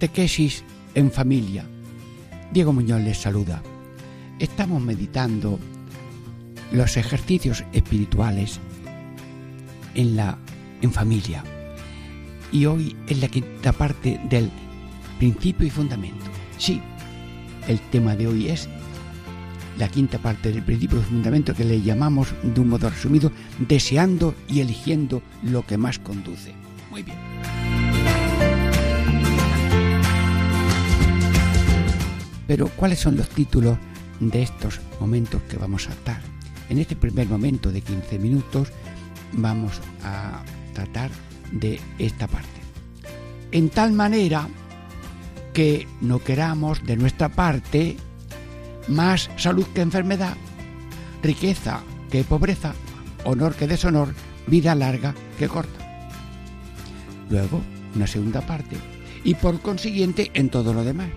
[0.00, 0.64] Catequesis
[0.94, 1.62] en familia.
[2.54, 3.62] Diego Muñoz les saluda.
[4.38, 5.58] Estamos meditando
[6.72, 8.60] los ejercicios espirituales
[9.94, 10.38] en la
[10.80, 11.44] en familia.
[12.50, 14.50] Y hoy es la quinta parte del
[15.18, 16.24] principio y fundamento.
[16.56, 16.80] Sí,
[17.68, 18.70] el tema de hoy es
[19.76, 24.34] la quinta parte del principio y fundamento que le llamamos de un modo resumido deseando
[24.48, 26.54] y eligiendo lo que más conduce.
[26.90, 27.18] Muy bien.
[32.50, 33.78] Pero ¿cuáles son los títulos
[34.18, 36.20] de estos momentos que vamos a tratar?
[36.68, 38.72] En este primer momento de 15 minutos
[39.30, 40.42] vamos a
[40.74, 41.12] tratar
[41.52, 42.60] de esta parte.
[43.52, 44.48] En tal manera
[45.54, 47.96] que no queramos de nuestra parte
[48.88, 50.36] más salud que enfermedad,
[51.22, 52.74] riqueza que pobreza,
[53.22, 54.12] honor que deshonor,
[54.48, 56.10] vida larga que corta.
[57.30, 57.62] Luego,
[57.94, 58.76] una segunda parte.
[59.22, 61.10] Y por consiguiente, en todo lo demás.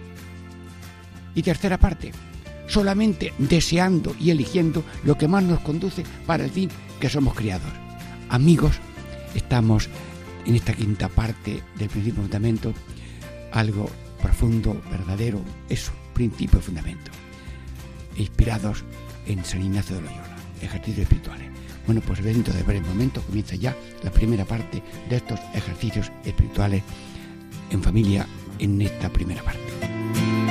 [1.35, 2.11] Y tercera parte,
[2.67, 7.71] solamente deseando y eligiendo lo que más nos conduce para el fin que somos criados.
[8.29, 8.75] Amigos,
[9.35, 9.89] estamos
[10.45, 12.73] en esta quinta parte del principio de fundamento,
[13.51, 13.89] algo
[14.21, 17.11] profundo, verdadero, es un principio de fundamento,
[18.17, 18.83] inspirados
[19.27, 21.49] en San Ignacio de Loyola, ejercicios espirituales.
[21.85, 26.83] Bueno, pues dentro de varios momentos comienza ya la primera parte de estos ejercicios espirituales
[27.69, 28.25] en familia
[28.59, 30.42] en esta primera parte.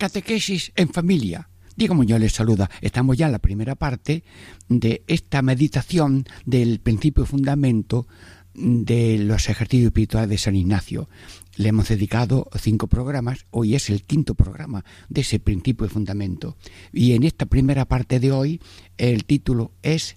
[0.00, 1.50] Catequesis en familia.
[1.76, 2.70] Diego Muñoz les saluda.
[2.80, 4.24] Estamos ya en la primera parte
[4.66, 8.08] de esta meditación del principio fundamento
[8.54, 11.10] de los ejercicios espirituales de San Ignacio.
[11.56, 16.56] Le hemos dedicado cinco programas, hoy es el quinto programa de ese principio de fundamento.
[16.94, 18.62] Y en esta primera parte de hoy
[18.96, 20.16] el título es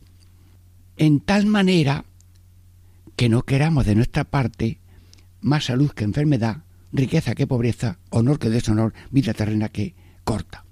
[0.95, 2.05] En tal manera
[3.17, 4.79] que no queramos de nuestra parte
[5.41, 10.65] más salud que enfermedad, riqueza que pobreza, honor que deshonor, vida terrena que corta.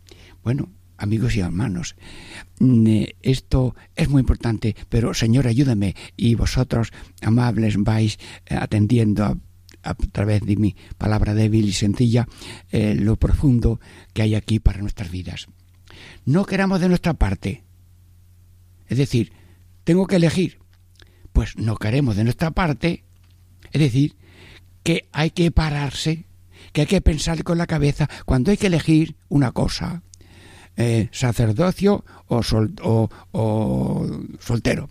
[0.43, 1.95] Bueno, amigos y hermanos,
[2.59, 9.25] mm, eh, esto es muy importante, pero Señor, ayúdame y vosotros, amables, vais eh, atendiendo
[9.83, 12.27] a, través de mi palabra débil y sencilla
[12.71, 13.79] eh, lo profundo
[14.13, 15.47] que hay aquí para nuestras vidas.
[16.23, 17.63] No queramos de nuestra parte,
[18.87, 19.33] es decir,
[19.83, 20.59] tengo que elegir,
[21.33, 23.03] pues no queremos de nuestra parte,
[23.71, 24.15] es decir,
[24.83, 26.25] que hay que pararse,
[26.73, 30.03] que hay que pensar con la cabeza cuando hay que elegir una cosa,
[30.77, 32.41] eh, sacerdocio o,
[34.39, 34.89] soltero,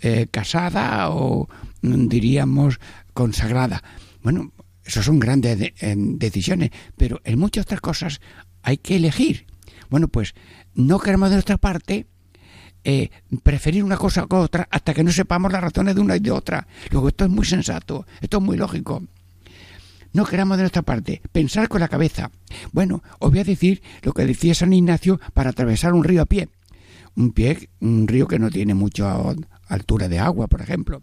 [0.00, 1.48] eh, casada o
[1.82, 2.80] mm, diríamos
[3.14, 3.82] consagrada.
[4.22, 4.52] Bueno,
[4.84, 5.72] eso son grandes
[6.18, 8.20] decisiones, pero en muchas otras cosas
[8.62, 9.46] hay que elegir.
[9.88, 10.34] Bueno, pues
[10.74, 12.06] no queremos de nuestra parte
[12.82, 13.10] eh,
[13.42, 16.30] preferir una cosa que otra hasta que no sepamos las razones de una y de
[16.30, 16.66] otra.
[16.90, 19.02] Luego esto es muy sensato, esto es muy lógico.
[20.12, 22.30] No queramos de nuestra parte pensar con la cabeza.
[22.72, 26.26] Bueno, os voy a decir lo que decía San Ignacio para atravesar un río a
[26.26, 26.48] pie.
[27.14, 29.16] Un pie, un río que no tiene mucha
[29.68, 31.02] altura de agua, por ejemplo,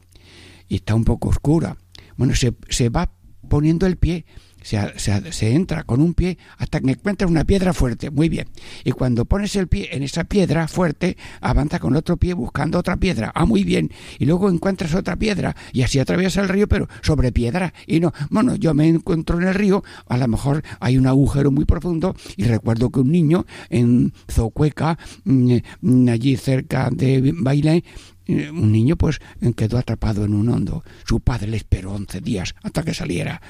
[0.68, 1.77] y está un poco oscura.
[2.18, 3.12] Bueno, se, se va
[3.48, 4.25] poniendo el pie,
[4.67, 8.11] se, entra con un pie hasta que encuentras una piedra fuerte.
[8.11, 8.47] Muy bien.
[8.83, 12.97] Y cuando pones el pie en esa piedra fuerte, avanza con otro pie buscando otra
[12.97, 13.31] piedra.
[13.33, 13.91] Ah, muy bien.
[14.19, 17.73] Y luego encuentras otra piedra y así atraviesa el río, pero sobre piedra.
[17.85, 21.49] Y no, bueno, yo me encuentro en el río, a lo mejor hay un agujero
[21.49, 27.83] muy profundo y recuerdo que un niño en Zocueca, mm, mm, allí cerca de Bailén,
[28.25, 29.19] eh, un niño pues
[29.55, 30.83] quedó atrapado en un hondo.
[31.05, 33.41] Su padre le esperó once días hasta que saliera.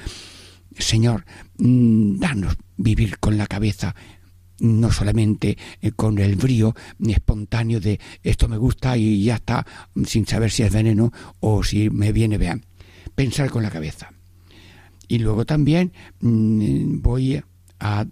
[0.78, 1.24] Señor,
[1.58, 3.94] mm, danos vivir con la cabeza
[4.60, 6.74] no solamente eh, con el brío
[7.06, 9.66] espontáneo de esto me gusta y ya está,
[10.04, 12.64] sin saber si es veneno o si me viene bien.
[13.14, 14.12] Pensar con la cabeza.
[15.06, 17.42] Y luego también mm, voy
[17.80, 18.06] a,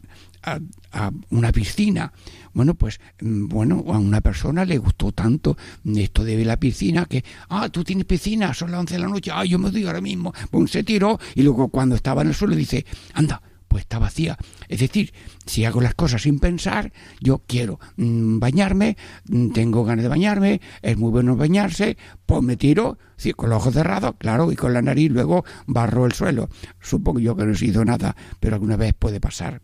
[0.47, 2.13] a, una piscina.
[2.55, 7.25] Bueno, pues mm, bueno, a una persona le gustó tanto esto de la piscina que,
[7.49, 10.01] ah, tú tienes piscina, son las once de la noche, ah, yo me doy ahora
[10.01, 10.33] mismo.
[10.51, 14.39] Pues se tiró y luego cuando estaba en el suelo dice, anda, pues está vacía.
[14.69, 15.13] Es decir,
[15.45, 18.97] si hago las cosas sin pensar, yo quiero mm, bañarme,
[19.29, 22.99] mm, tengo ganas de bañarme, es muy bueno bañarse, pues me tiro,
[23.35, 26.49] con los ojos cerrados, claro, y con la nariz luego barro el suelo.
[26.81, 29.61] Supongo yo que no he sido nada, pero alguna vez puede pasar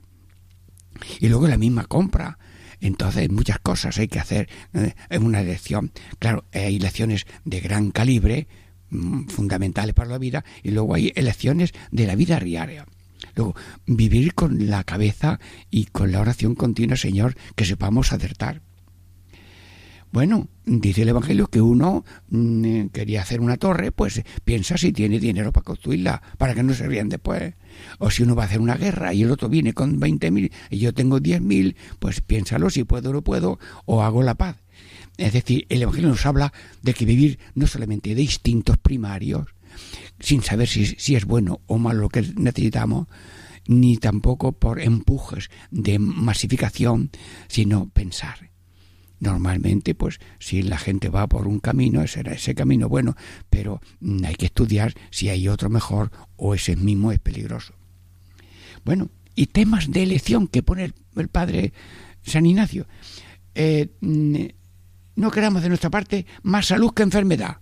[1.21, 2.39] y luego la misma compra.
[2.81, 5.93] Entonces, muchas cosas hay que hacer eh, en una elección.
[6.19, 8.49] Claro, hay elecciones de gran calibre,
[8.91, 12.87] mm, fundamentales para la vida, y luego hay elecciones de la vida diaria.
[13.37, 13.55] Luego,
[13.87, 15.39] vivir con la cabeza
[15.71, 18.63] y con la oración continua, Señor, que sepamos acertar.
[20.13, 24.93] Bueno, dice el Evangelio que uno mm, eh, quería hacer una torre, pues piensa si
[24.93, 27.55] tiene dinero para construirla, para que no se rían después.
[27.99, 30.79] O si uno va a hacer una guerra y el otro viene con 20.000 y
[30.79, 34.59] yo tengo 10.000, pues piénsalo si puedo o no puedo, o hago la paz.
[35.17, 39.47] Es decir, el Evangelio nos habla de que vivir no solamente de instintos primarios,
[40.21, 43.09] sin saber si, si es bueno o malo lo que necesitamos,
[43.67, 47.11] ni tampoco por empujes de masificación,
[47.49, 48.52] sino pensar
[49.23, 53.17] normalmente, pues si la gente va por un camino, será ese camino bueno,
[53.49, 57.73] pero mm, hay que estudiar si hay otro mejor o ese mismo es peligroso.
[58.85, 61.73] Bueno, y temas de elección que pone el, padre
[62.25, 62.89] San Ignacio.
[63.55, 64.37] Eh, mm,
[65.15, 67.59] no queramos de nuestra parte más salud que enfermedad.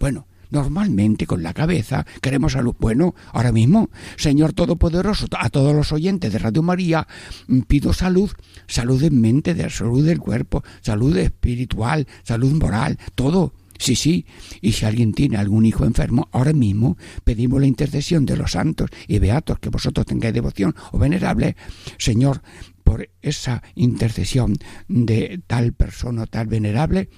[0.00, 2.74] Bueno, Normalmente con la cabeza queremos salud.
[2.78, 7.06] Bueno, ahora mismo, Señor Todopoderoso, a todos los oyentes de Radio María,
[7.48, 8.30] mm, pido salud,
[8.66, 13.54] salud en mente, de salud del cuerpo, salud espiritual, salud moral, todo.
[13.76, 14.24] Sí, sí,
[14.60, 18.88] y si alguien tiene algún hijo enfermo, ahora mismo pedimos la intercesión de los santos
[19.08, 21.56] y beatos que vosotros tengáis devoción o venerable.
[21.98, 22.40] Señor,
[22.84, 24.56] por esa intercesión
[24.86, 27.08] de tal persona tal venerable,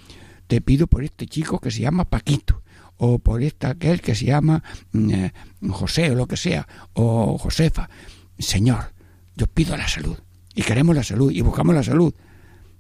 [0.47, 2.63] te pido por este chico que se llama Paquito,
[2.99, 4.63] o por esta aquel que se llama
[4.93, 5.33] mm, eh,
[5.71, 7.89] José o lo que sea, o Josefa.
[8.39, 8.93] Señor,
[9.37, 10.17] yo pido la salud
[10.55, 12.15] y queremos la salud y buscamos la salud.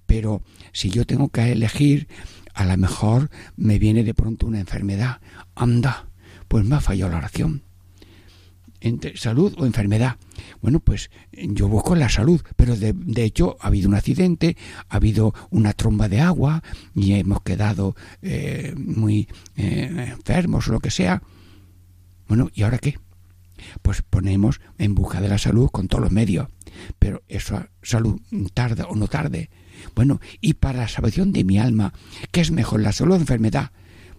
[0.07, 0.43] Pero
[0.73, 2.09] si yo tengo que elegir,
[2.55, 5.21] a lo mejor me viene de pronto una enfermedad.
[5.55, 6.09] Anda,
[6.49, 7.66] pues me ha fallado la oración
[8.81, 10.17] entre salud o enfermedad.
[10.61, 14.57] Bueno, pues yo busco la salud, pero de, hecho ha habido un accidente,
[14.89, 16.63] ha habido una tromba de agua
[16.95, 21.23] y hemos quedado eh, muy eh, enfermos o lo que sea.
[22.29, 22.99] Bueno, ¿y ahora qué?
[23.83, 26.49] Pues ponemos en busca de la salud con todos los medios,
[26.99, 28.21] pero esa salud
[28.53, 29.51] tarde o no tarde.
[29.95, 31.93] Bueno, y para la salvación de mi alma,
[32.33, 33.71] ¿qué es mejor, la salud o enfermedad?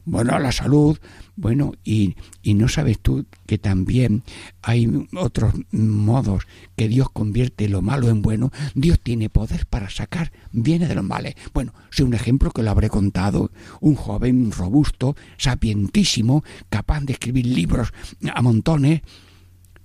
[0.07, 0.97] Bueno, la salud,
[1.35, 4.23] bueno, y, y no sabes tú que también
[4.61, 6.47] hay otros modos
[6.77, 11.03] que Dios convierte lo malo en bueno, Dios tiene poder para sacar bienes de los
[11.03, 11.35] males.
[11.53, 17.45] Bueno, soy un ejemplo que lo habré contado, un joven robusto, sapientísimo, capaz de escribir
[17.45, 17.91] libros
[18.33, 19.01] a montones,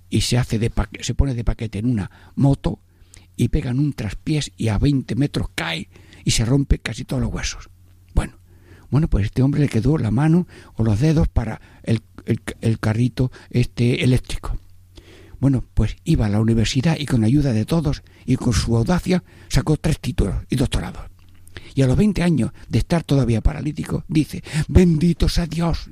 [0.08, 2.78] y se, hace de se pone de paquete en una moto
[3.36, 5.88] y pega en un traspiés y a 20 metros cae
[6.24, 7.70] y se rompe casi todos los huesos.
[8.92, 12.02] Bueno, pues este hombre le quedó la mano o los dedos para el,
[12.78, 14.58] carrito este eléctrico.
[15.40, 19.24] Bueno, pues iba a la universidad y con ayuda de todos y con su audacia
[19.48, 21.06] sacó tres títulos y doctorados.
[21.74, 25.88] Y a los 20 años de estar todavía paralítico, dice, bendito sea Dios,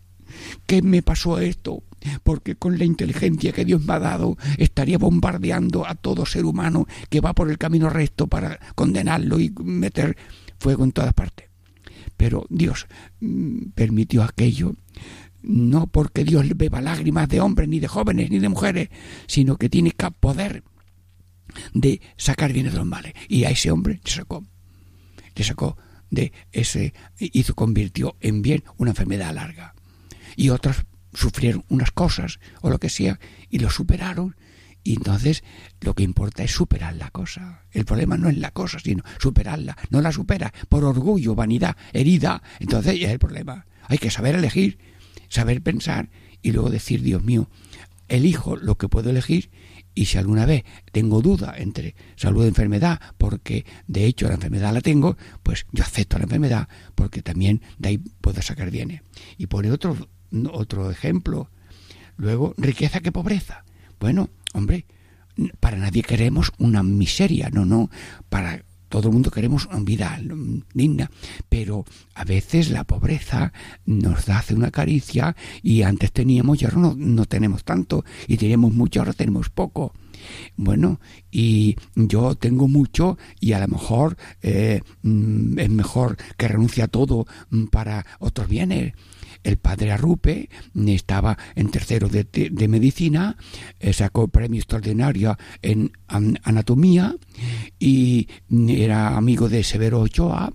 [0.67, 1.83] ¿qué me pasó esto?
[2.23, 6.87] Porque con la inteligencia que Dios me ha dado estaría bombardeando a todo ser humano
[7.09, 10.19] que va por el camino recto para condenarlo y meter
[10.59, 11.50] fuego en todas partes.
[12.21, 12.87] Pero Dios
[13.21, 14.75] mm, permitió aquello
[15.41, 18.91] no porque Dios beba lágrimas de hombres, ni de jóvenes, ni de mujeres,
[19.27, 20.63] sino que tiene poder
[21.73, 23.15] de sacar bienes de los males.
[23.27, 24.45] Y a ese hombre le sacó,
[25.35, 25.79] le sacó
[26.11, 29.75] de ese, hizo, convirtió en bien una enfermedad larga.
[30.37, 30.85] Y otros
[31.15, 34.37] sufrieron unas cosas o lo que sea y lo superaron
[34.91, 35.45] Y entonces
[35.83, 37.63] lo que importa es superar la cosa.
[37.71, 39.79] El problema no es la cosa, sino superarla.
[39.91, 42.43] No la supera por orgullo, vanidad, herida.
[42.59, 43.67] Entonces ya es el problema.
[43.85, 44.79] Hay que saber elegir,
[45.29, 46.11] saber pensar
[46.43, 47.49] y luego decir, Dios mío,
[48.09, 49.53] elijo lo que puedo elegir
[49.95, 54.75] y si alguna vez tengo duda entre salud y enfermedad, porque de hecho la enfermedad
[54.75, 59.03] la tengo, pues yo acepto la enfermedad porque también de ahí puedo sacar bienes.
[59.39, 59.97] Y pone otro,
[60.51, 61.49] otro ejemplo.
[62.17, 63.65] Luego, riqueza que pobreza.
[64.01, 64.87] Bueno, hombre,
[65.61, 67.91] para nadie queremos una miseria, no, no,
[68.29, 70.21] para todo el mundo queremos una vida
[70.75, 71.11] digna,
[71.49, 73.53] pero a veces la pobreza
[73.87, 78.75] nos hace una caricia y antes teníamos y ahora no, no tenemos tanto, y teníamos
[78.75, 79.93] mucho, ahora tenemos poco.
[80.57, 86.83] Bueno, y yo tengo mucho y a lo mejor eh, mm, es mejor que renuncie
[86.83, 88.93] a todo mm, para otros bienes
[89.45, 90.49] el padre Arrupe
[90.87, 93.37] estaba en tercero de, medicina,
[93.79, 97.17] eh, sacó premio extraordinario en anatomía
[97.79, 98.29] y
[98.69, 100.53] era amigo de Severo Ochoa,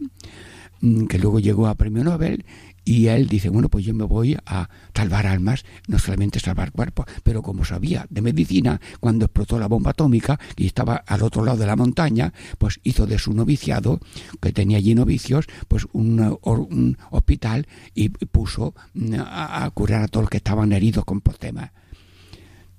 [0.81, 2.45] mm, que luego llegó a premio Nobel
[2.85, 7.07] y él dice, bueno, pues yo me voy a salvar almas, no solamente salvar cuerpos,
[7.23, 11.57] pero como sabía de medicina, cuando explotó la bomba atómica y estaba al otro lado
[11.57, 13.99] de la montaña, pues hizo de su noviciado,
[14.39, 16.15] que tenía allí novicios, pues un,
[17.09, 21.71] hospital y puso mm, a, curar a todos los que estaban heridos con postemas.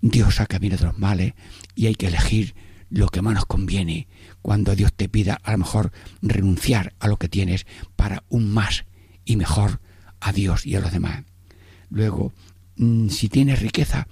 [0.01, 1.35] Dios saca bien de los males
[1.75, 2.55] y hay que elegir
[2.91, 4.07] lo que más nos conviene
[4.41, 5.91] cuando Dios te pida a lo mejor
[6.23, 8.85] renunciar a lo que tienes para un más
[9.25, 9.81] y mejor
[10.21, 11.25] a Dios y a los demás.
[11.91, 12.33] Luego,
[12.77, 14.09] mm, si tienes riqueza,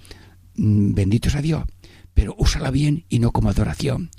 [0.55, 1.65] mm, bendito sea Dios,
[2.13, 4.09] pero úsala bien y no como adoración.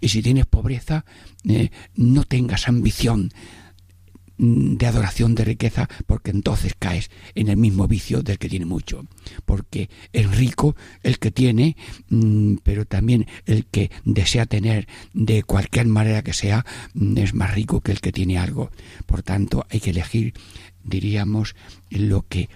[0.00, 1.04] Y si tienes pobreza,
[1.44, 3.30] eh, no tengas ambición
[4.44, 9.06] de adoración de riqueza, porque entonces caes en el mismo vicio del que tiene mucho.
[9.44, 11.76] Porque es rico el que tiene,
[12.62, 16.66] pero también el que desea tener de cualquier manera que sea,
[17.16, 18.70] es más rico que el que tiene algo.
[19.06, 20.34] Por tanto, hay que elegir
[20.84, 21.54] diríamos,
[21.90, 22.48] lo que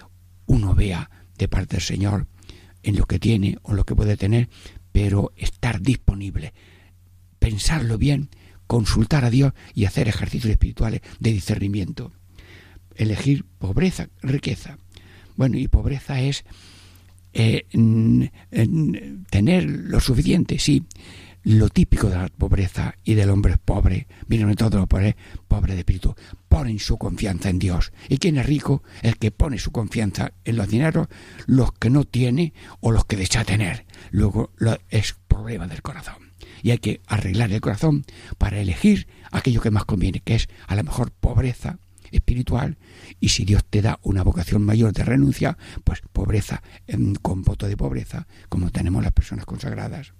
[0.45, 2.27] uno vea de parte del Señor,
[2.83, 4.49] en lo que tiene o lo que puede tener,
[4.91, 6.53] pero estar disponible,
[7.39, 8.29] pensarlo bien,
[8.67, 12.11] consultar a Dios y hacer ejercicios espirituales de discernimiento.
[12.95, 14.77] Elegir pobreza, riqueza.
[15.35, 16.45] Bueno, y pobreza es
[17.33, 17.65] eh,
[19.29, 20.83] tener lo suficiente, sí,
[21.43, 25.15] lo típico de la pobreza y del hombre pobre, viene todo lo pobre,
[25.47, 26.13] pobre de espíritu,
[26.49, 27.93] ponen su confianza en Dios.
[28.09, 28.83] ¿Y quién es rico?
[29.01, 31.07] El que pone su confianza en los dineros,
[31.45, 33.85] los que no tiene o los que desea tener.
[34.11, 34.51] Luego
[34.89, 36.26] es problema del corazón.
[36.63, 38.05] Y hay que arreglar el corazón
[38.37, 41.79] para elegir aquello que más conviene, que es a lo mejor pobreza
[42.11, 42.77] espiritual
[43.19, 46.61] y si Dios te da una vocación mayor de renuncia, pues pobreza
[47.21, 50.13] con voto de pobreza, como tenemos las personas consagradas.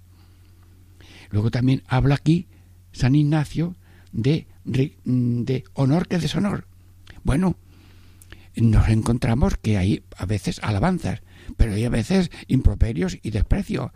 [1.30, 2.46] Luego también habla aquí
[2.92, 3.76] San Ignacio
[4.12, 6.66] de, de honor que deshonor.
[7.24, 7.56] Bueno,
[8.56, 11.20] nos encontramos que hay a veces alabanzas,
[11.56, 13.92] pero hay a veces improperios y desprecios.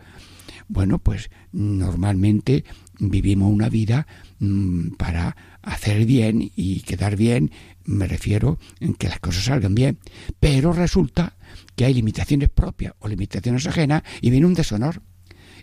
[0.69, 2.65] Bueno, pues normalmente
[2.99, 4.07] vivimos una vida
[4.39, 7.51] mm, para hacer bien y quedar bien,
[7.85, 9.99] me refiero en que las cosas salgan bien,
[10.41, 11.37] pero resulta
[11.77, 15.03] que hay limitaciones propias o limitaciones ajenas y viene un deshonor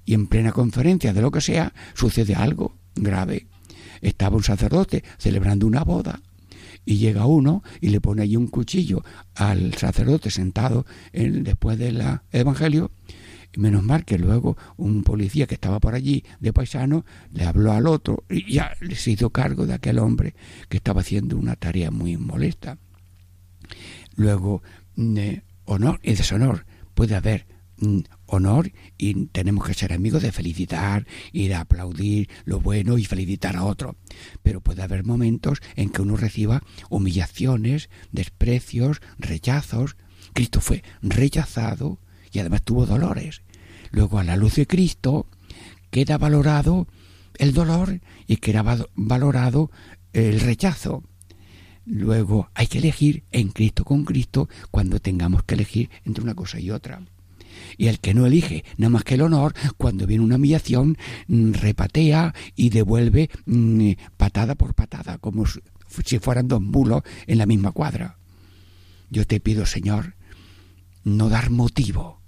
[0.06, 3.48] y en plena conferencia de lo que sea sucede algo grave.
[4.02, 6.22] Estaba un sacerdote celebrando una boda
[6.86, 9.04] y llega uno y le pone allí un cuchillo
[9.36, 12.92] al sacerdote sentado en, después del Evangelio.
[13.58, 17.88] Menos mal que luego un policía que estaba por allí de paisano le habló al
[17.88, 20.36] otro y ya se hizo cargo de aquel hombre
[20.70, 22.78] que estaba haciendo una tarea muy molesta.
[24.16, 24.62] Luego,
[24.96, 26.66] mm, eh, honor y deshonor.
[26.94, 32.60] Puede haber mm, honor y tenemos que ser amigos de felicitar y de aplaudir lo
[32.60, 33.96] bueno y felicitar a otro.
[34.44, 39.96] Pero puede haber momentos en que uno reciba humillaciones, desprecios, rechazos.
[40.34, 42.00] Cristo fue rechazado
[42.32, 43.42] y además tuvo dolores.
[43.92, 45.28] Luego a la luz de Cristo
[45.90, 46.88] queda valorado
[47.38, 48.64] el dolor y queda
[48.96, 49.72] valorado
[50.14, 51.04] el rechazo.
[51.86, 56.60] Luego hay que elegir en Cristo con Cristo cuando tengamos que elegir entre una cosa
[56.60, 57.02] y otra.
[57.78, 61.54] Y el que no elige nada más que el honor, cuando viene una humillación, mm,
[61.54, 65.46] repatea y devuelve mm, patada por patada, como
[66.06, 68.18] si fueran dos mulos en la misma cuadra.
[69.10, 70.16] Yo te pido, Señor,
[71.04, 72.19] no dar motivo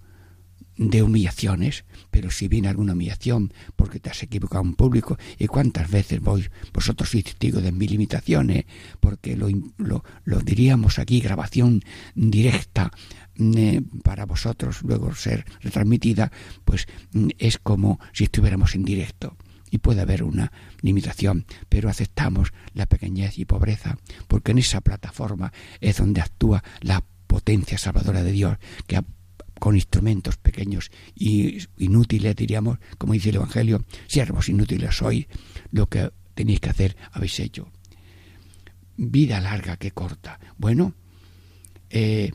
[0.89, 5.91] de humillaciones, pero si viene alguna humillación porque te has equivocado en público, y cuántas
[5.91, 8.65] veces voy, vosotros sois de mis limitaciones,
[8.99, 9.47] porque lo,
[9.77, 11.83] lo, diríamos aquí, grabación
[12.15, 12.91] directa,
[13.37, 16.31] eh, para vosotros luego ser retransmitida,
[16.65, 19.37] pues mm, es como si estuviéramos en directo.
[19.69, 23.97] Y puede haber una limitación, pero aceptamos la pequeñez y pobreza,
[24.27, 28.57] porque en esa plataforma es donde actúa la potencia salvadora de Dios,
[28.87, 28.97] que
[29.61, 35.27] con instrumentos pequeños y inútiles, diríamos, como dice el Evangelio, siervos inútiles sois,
[35.69, 37.69] lo que tenéis que hacer habéis hecho.
[38.97, 40.39] Vida larga que corta.
[40.57, 40.95] Bueno,
[41.91, 42.31] eh,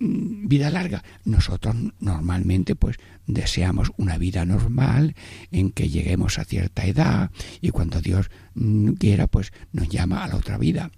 [0.00, 1.04] vida larga.
[1.24, 5.14] Nosotros normalmente pues deseamos una vida normal
[5.52, 7.30] en que lleguemos a cierta edad
[7.60, 10.90] y cuando Dios mm, quiera pues nos llama a la otra vida.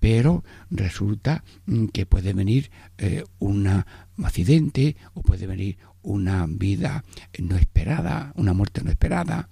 [0.00, 3.84] Pero resulta mm, que puede venir eh, un
[4.22, 7.04] accidente o puede venir una vida
[7.38, 9.48] no esperada, una muerte no esperada.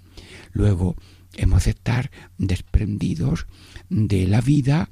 [0.53, 0.97] Luego
[1.37, 3.47] hemos de estar desprendidos
[3.91, 4.89] de la vida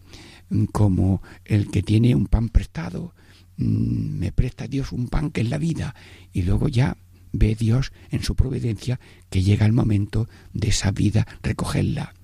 [0.72, 3.21] como el que tiene un pan prestado Mm,
[3.62, 5.94] me presta Dios un pan que es la vida
[6.32, 6.96] y luego ya
[7.32, 9.00] ve Dios en su providencia
[9.30, 12.14] que llega el momento de esa vida recogerla.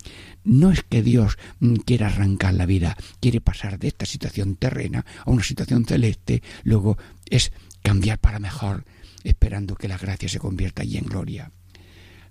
[0.45, 5.05] No es que Dios mm, quiera arrancar la vida, quiere pasar de esta situación terrena
[5.25, 7.53] a una situación celeste, luego es
[7.83, 8.85] cambiar para mejor,
[9.25, 11.51] esperando que la gracia se convierta allí en gloria.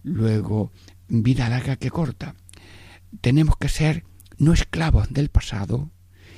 [0.04, 0.72] Luego,
[1.08, 2.36] vida larga que corta.
[3.22, 4.04] Tenemos que ser
[4.38, 5.90] no esclavos del pasado,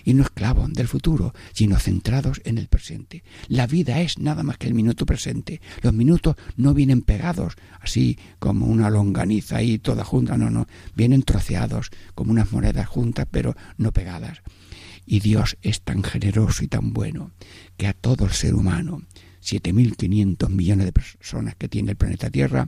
[0.03, 3.23] y no esclavos del futuro, sino centrados en el presente.
[3.47, 5.61] La vida es nada más que el minuto presente.
[5.81, 11.23] Los minutos no vienen pegados, así como una longaniza ahí toda junta, no, no, vienen
[11.23, 14.41] troceados como unas monedas juntas, pero no pegadas.
[15.05, 17.31] Y Dios es tan generoso y tan bueno
[17.77, 19.01] que a todo el ser humano,
[19.41, 22.67] 7.500 millones de personas que tiene el planeta Tierra,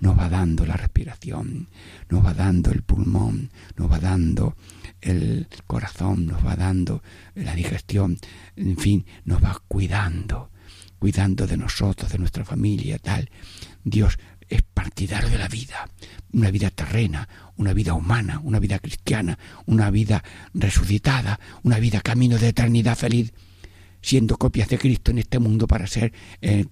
[0.00, 1.68] nos va dando la respiración,
[2.08, 4.56] nos va dando el pulmón, nos va dando
[5.00, 7.02] el corazón, nos va dando
[7.34, 8.18] la digestión,
[8.56, 10.50] en fin, nos va cuidando,
[10.98, 13.30] cuidando de nosotros, de nuestra familia, tal.
[13.84, 15.88] Dios es partidario de la vida,
[16.32, 22.38] una vida terrena, una vida humana, una vida cristiana, una vida resucitada, una vida camino
[22.38, 23.32] de eternidad feliz,
[24.08, 26.64] siendo copias de Cristo en este mundo para ser eh,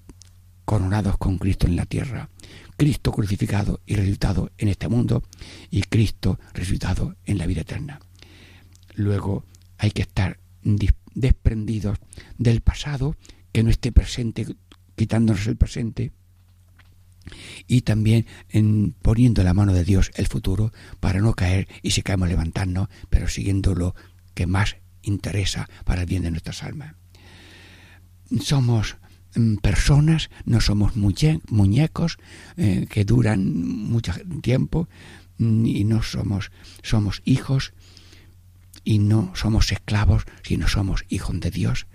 [0.64, 2.30] coronados con Cristo en la tierra.
[2.78, 5.22] Cristo crucificado y resucitado en este mundo
[5.70, 8.00] y Cristo resucitado en la vida eterna.
[8.94, 9.44] Luego
[9.76, 10.40] hay que estar
[11.14, 11.98] desprendidos
[12.38, 13.16] del pasado,
[13.52, 14.46] que no esté presente,
[14.94, 16.12] quitándonos el presente,
[17.66, 21.90] y también en poniendo en la mano de Dios el futuro para no caer y
[21.90, 23.94] si caemos levantarnos, pero siguiendo lo
[24.32, 26.94] que más interesa para el bien de nuestras almas.
[28.40, 28.96] Somos
[29.34, 32.18] mm, personas, no somos muñecos
[32.56, 34.12] eh, que duran mucho
[34.42, 34.88] tiempo
[35.38, 36.50] mm, y no somos,
[36.82, 37.72] somos hijos
[38.84, 41.86] y no somos esclavos, sino somos hijos de Dios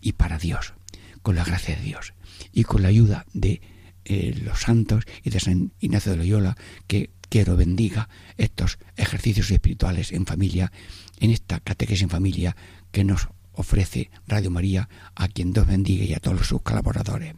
[0.00, 0.74] y para Dios,
[1.22, 2.14] con la gracia de Dios
[2.52, 3.60] y con la ayuda de
[4.04, 10.12] eh, los santos y de San Ignacio de Loyola, que quiero bendiga estos ejercicios espirituales
[10.12, 10.72] en familia,
[11.20, 12.56] en esta catequesis en familia
[12.90, 17.34] que nos ofrece Radio María, a quien Dios bendiga y a todos sus colaboradores.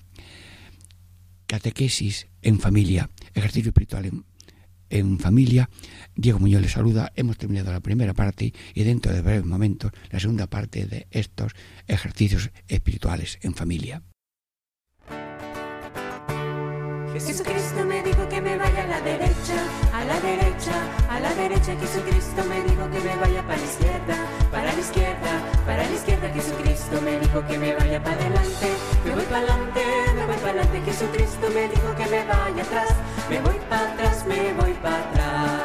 [1.47, 4.25] Catequesis en familia, ejercicio espiritual en
[4.95, 5.69] en familia.
[6.15, 7.13] Diego Muñoz les saluda.
[7.17, 11.53] Hemos terminado la primera parte y dentro de breves momentos la segunda parte de estos
[11.87, 14.03] ejercicios espirituales en familia.
[17.13, 19.57] Jesucristo me dijo que me vaya a la derecha,
[19.93, 21.77] a la derecha, a la derecha.
[21.79, 24.17] Jesucristo me dijo que me vaya para la izquierda,
[24.75, 25.33] la izquierda,
[25.67, 26.29] para la izquierda.
[26.29, 28.69] Jesucristo me dijo que me vaya para adelante,
[29.05, 29.83] me voy para adelante,
[30.17, 30.83] me voy para adelante.
[30.85, 32.89] Jesucristo me dijo que me vaya atrás,
[33.31, 35.65] me voy para atrás, me voy para atrás.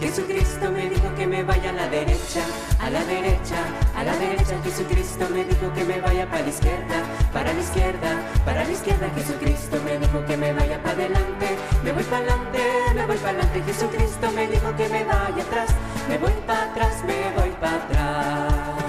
[0.00, 2.44] Jesucristo me dijo que me vaya a la derecha,
[2.78, 3.56] a la derecha,
[3.96, 4.54] a la derecha.
[4.62, 6.96] Jesucristo me dijo que me vaya para la izquierda,
[7.32, 8.10] para la izquierda,
[8.44, 9.10] para la izquierda.
[9.16, 12.60] Jesucristo me dijo que me vaya para adelante, me voy para adelante,
[12.94, 13.62] me voy para adelante.
[13.66, 15.70] Jesucristo me dijo que me vaya atrás,
[16.08, 18.84] me voy para atrás, me voy para atrás.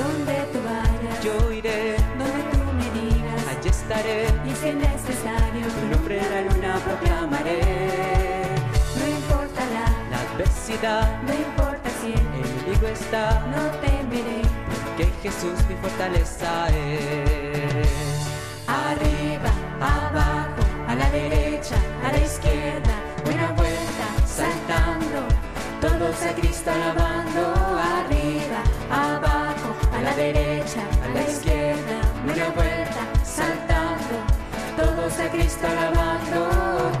[0.00, 1.96] Donde tú vayas, yo iré.
[2.20, 4.18] Donde tú me digas, allí estaré.
[4.48, 8.28] Y si es necesario, tu nombre en la luna proclamaré
[10.80, 17.88] no importa si el enemigo está, no temeré, porque Jesús mi fortaleza es.
[18.68, 25.26] Arriba, abajo, a la derecha, a la izquierda, una vuelta, saltando,
[25.80, 27.27] todos a Cristo alabando.
[35.26, 36.48] Cristo alabando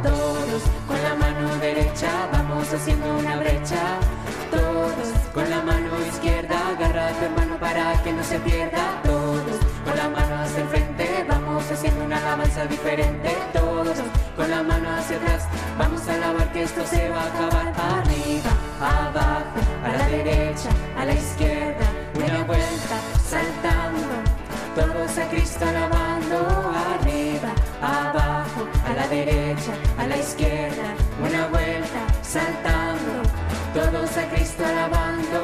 [0.02, 0.62] todos.
[0.88, 3.98] Con la mano derecha vamos haciendo una brecha.
[4.50, 9.00] Todos con la mano izquierda agarra a tu hermano para que no se pierda.
[9.04, 13.36] Todos con la mano hacia el frente vamos haciendo una alabanza diferente.
[13.52, 13.98] Todos
[14.36, 15.46] con la mano hacia atrás
[15.78, 17.72] vamos a alabar que esto se va a acabar.
[18.00, 18.50] Arriba
[18.80, 24.08] abajo a la derecha a la izquierda una vuelta saltando.
[24.74, 26.07] Todos a Cristo alabando
[29.08, 33.22] derecha, a la izquierda, una vuelta, saltando,
[33.74, 35.40] todos a Cristo alabando,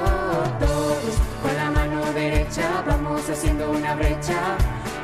[0.60, 4.56] todos con la mano derecha vamos haciendo una brecha,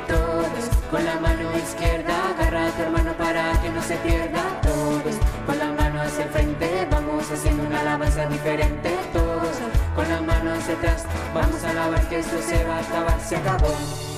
[0.07, 5.15] todos con la mano izquierda agarra a tu hermano para que no se pierda, todos
[5.45, 9.57] con la mano hacia el frente vamos haciendo una alabanza diferente, todos
[9.95, 13.37] con la mano hacia atrás vamos a alabar que esto se va a acabar, se
[13.37, 14.10] acabó.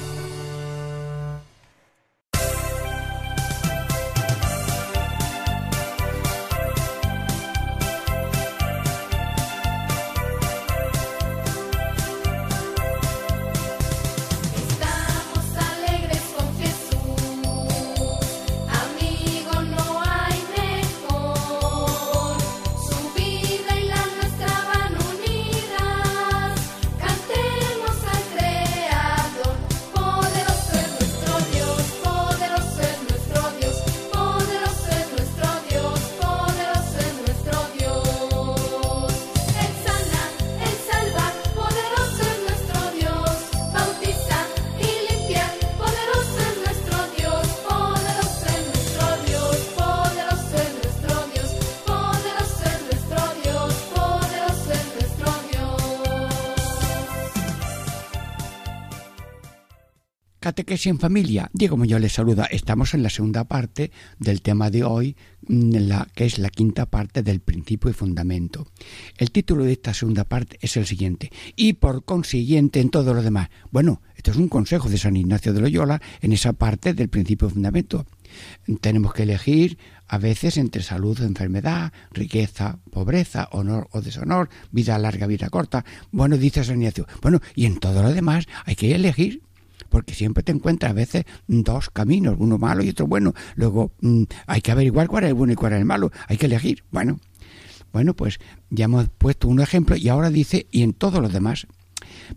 [60.54, 61.50] Catequesis en familia.
[61.52, 62.46] Diego Muñoz les saluda.
[62.46, 63.90] Estamos en la segunda parte
[64.20, 68.68] del tema de hoy, mm, la, que es la quinta parte del principio y fundamento.
[69.18, 71.32] El título de esta segunda parte es el siguiente.
[71.56, 73.50] Y por consiguiente en todo lo demás.
[73.72, 77.48] Bueno, esto es un consejo de San Ignacio de Loyola en esa parte del principio
[77.48, 78.06] y fundamento.
[78.80, 85.00] Tenemos que elegir a veces entre salud o enfermedad, riqueza, pobreza, honor o deshonor, vida
[85.00, 85.84] larga, vida corta.
[86.12, 87.08] Bueno, dice San Ignacio.
[87.24, 89.42] Bueno, y en todo lo demás hay que elegir
[89.94, 93.36] porque siempre te encuentras a veces dos caminos, uno malo y otro bueno.
[93.54, 96.38] Luego mm, hay que averiguar cuál es el bueno y cuál es el malo, hay
[96.38, 96.84] que elegir.
[96.90, 97.20] Bueno,
[97.92, 98.40] bueno, pues
[98.72, 101.68] ya hemos puesto un ejemplo y ahora dice, y en todos los demás.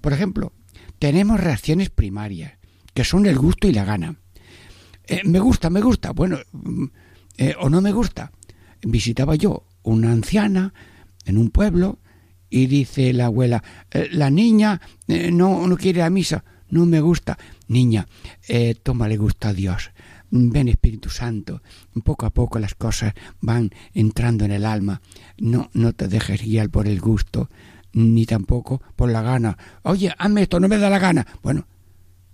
[0.02, 0.52] Por ejemplo,
[0.98, 2.52] tenemos reacciones primarias,
[2.92, 4.16] que son el gusto y la gana.
[5.06, 6.84] Eh, me gusta, me gusta, bueno, mm,
[7.38, 8.32] eh, o no me gusta.
[8.82, 10.74] Visitaba yo una anciana
[11.24, 12.00] en un pueblo
[12.50, 17.38] y dice la abuela, "Eh, la niña no, no quiere a misa, no me gusta.
[17.68, 18.06] Niña,
[18.48, 19.90] eh, tómale gusto a Dios.
[20.30, 21.62] Ven Espíritu Santo.
[22.04, 25.00] Poco a poco las cosas van entrando en el alma.
[25.38, 27.48] No, no te dejes guiar por el gusto,
[27.92, 29.56] ni tampoco por la gana.
[29.82, 31.26] Oye, hazme esto, no me da la gana.
[31.42, 31.66] Bueno,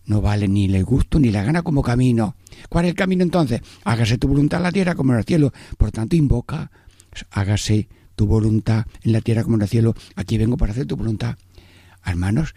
[0.07, 2.37] no vale ni el gusto ni la gana como camino.
[2.69, 3.61] ¿Cuál es el camino entonces?
[3.85, 5.53] Hágase tu voluntad en la tierra como en el cielo.
[5.79, 6.71] Por tanto, invoca,
[7.31, 9.95] hágase tu voluntad en la tierra como en el cielo.
[10.17, 11.37] Aquí vengo para hacer tu voluntad.
[12.05, 12.55] Hermanos,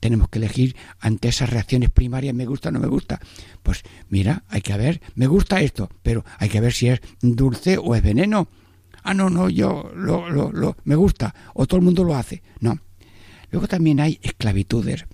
[0.00, 3.20] tenemos que elegir ante esas reacciones primarias, me gusta o no me gusta.
[3.62, 7.78] Pues mira, hay que ver, me gusta esto, pero hay que ver si es dulce
[7.78, 8.48] o es veneno.
[9.02, 12.42] Ah, no, no, yo lo, lo, lo, me gusta, o todo el mundo lo hace.
[12.60, 12.78] No.
[13.50, 15.06] Luego también hay esclavitudes.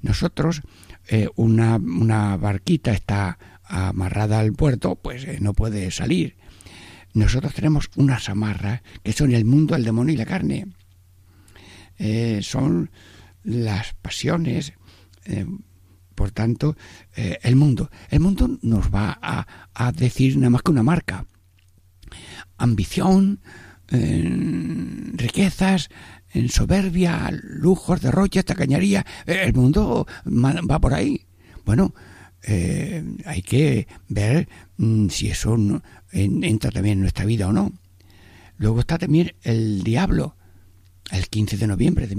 [0.00, 0.62] Nosotros,
[1.08, 6.36] eh, una, una barquita está amarrada al puerto, pues eh, no puede salir.
[7.14, 10.66] Nosotros tenemos unas amarras que son el mundo, el demonio y la carne.
[11.98, 12.90] Eh, son
[13.48, 14.74] las pasiones,
[15.24, 15.46] eh,
[16.14, 16.76] por tanto,
[17.16, 17.90] eh, el mundo.
[18.10, 21.26] El mundo nos va a, a, decir nada más que una marca.
[22.56, 23.40] Ambición,
[23.90, 25.88] eh, riquezas,
[26.32, 29.06] en soberbia, lujos, derroches, tacañería.
[29.26, 31.26] El mundo va por ahí.
[31.64, 31.94] Bueno,
[32.42, 35.82] eh, hay que ver mm, si eso no,
[36.12, 37.72] en, entra también en nuestra vida o no.
[38.56, 40.36] Luego está también el diablo.
[41.10, 42.16] El 15 de noviembre de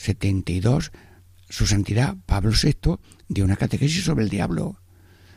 [0.00, 0.92] 1972,
[1.48, 2.96] su santidad Pablo VI
[3.28, 4.80] dio una catequesis sobre el diablo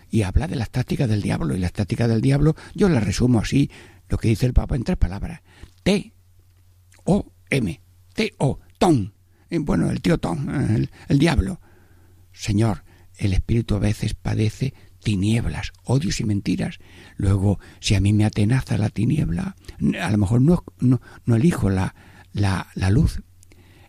[0.10, 1.56] y habla de las tácticas del diablo.
[1.56, 3.70] Y las tácticas del diablo yo las resumo así,
[4.10, 5.42] lo que dice el Papa en tres palabras.
[5.84, 6.14] T,
[7.04, 7.82] O, M.
[8.14, 9.12] T, O, Tom.
[9.50, 11.60] Bueno, el tío Tom, el, el diablo.
[12.32, 12.84] Señor,
[13.18, 14.74] el espíritu a veces padece
[15.04, 16.80] tinieblas, odios y mentiras.
[17.18, 19.56] Luego, si a mí me atenaza la tiniebla,
[20.02, 21.94] a lo mejor no, no, no elijo la,
[22.32, 23.22] la, la, luz.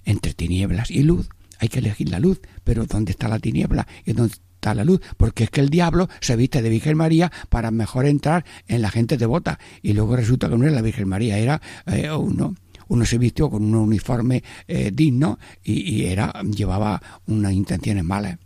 [0.04, 4.12] Entre tinieblas y luz hay que elegir la luz, pero ¿dónde está la tiniebla y
[4.12, 7.70] dónde ocultar la luz, porque es que el diablo se viste de Virgen María para
[7.70, 11.38] mejor entrar en la gente devota, y luego resulta que no era la Virgen María,
[11.38, 12.54] era eh, uno.
[12.86, 18.38] Uno se vistió con un uniforme eh, digno y, era llevaba unas intenciones malas.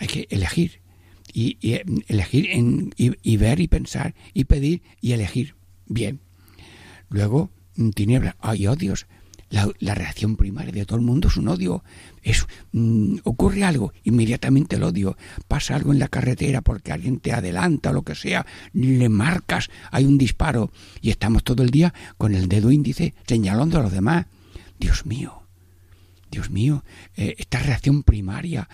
[0.00, 0.80] Hay que elegir
[1.32, 1.56] y,
[2.08, 5.54] elegir en, y, ver y pensar y pedir y elegir
[5.86, 6.18] bien.
[7.10, 7.50] Luego
[7.94, 9.06] tinieblas, hay odios,
[9.50, 11.82] la, reacción primaria de todo el mundo es un odio.
[12.22, 15.16] Es, mm, ocurre algo, inmediatamente el odio.
[15.46, 19.70] Pasa algo en la carretera porque alguien te adelanta o lo que sea, le marcas,
[19.90, 23.92] hay un disparo y estamos todo el día con el dedo índice señalando a los
[23.92, 24.26] demás.
[24.78, 25.42] Dios mío,
[26.30, 26.84] Dios mío,
[27.16, 28.68] eh, esta reacción primaria.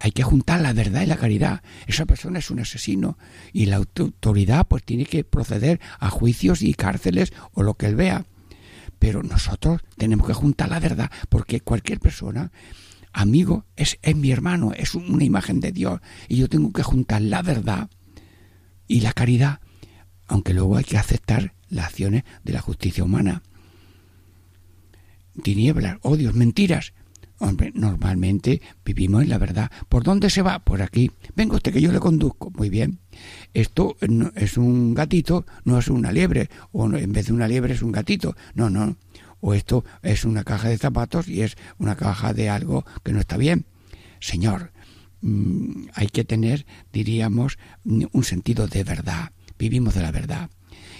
[0.00, 1.62] Hay que juntar la verdad y la caridad.
[1.88, 3.18] Esa persona es un asesino
[3.52, 7.96] y la autoridad pues tiene que proceder a juicios y cárceles o lo que él
[7.96, 8.24] vea
[8.98, 12.52] pero nosotros tenemos que juntar la verdad, porque cualquier persona,
[13.12, 17.22] amigo, es, es mi hermano, es una imagen de Dios, y yo tengo que juntar
[17.22, 17.90] la verdad
[18.86, 19.60] y la caridad,
[20.26, 23.42] aunque luego hay que aceptar las acciones de la justicia humana.
[25.42, 26.92] Tinieblas, odios, mentiras.
[27.40, 29.70] Hombre, normalmente vivimos en la verdad.
[29.88, 30.58] ¿Por dónde se va?
[30.58, 31.12] Por aquí.
[31.36, 32.50] Venga usted que yo le conduzco.
[32.50, 32.98] Muy bien.
[33.54, 33.96] Esto
[34.34, 36.50] es un gatito, no es una liebre.
[36.72, 38.34] O en vez de una liebre es un gatito.
[38.54, 38.96] No, no.
[39.40, 43.20] O esto es una caja de zapatos y es una caja de algo que no
[43.20, 43.66] está bien.
[44.18, 44.72] Señor,
[45.20, 49.30] mm, hay que tener, diríamos, un sentido de verdad.
[49.56, 50.50] Vivimos de la verdad.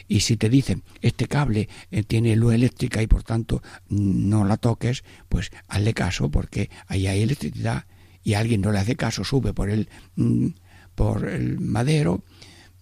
[0.09, 4.57] Y si te dicen, este cable eh, tiene luz eléctrica y por tanto no la
[4.57, 7.85] toques, pues hazle caso porque ahí hay electricidad
[8.25, 10.49] y alguien no le hace caso, sube por el, mm,
[10.94, 12.25] por el madero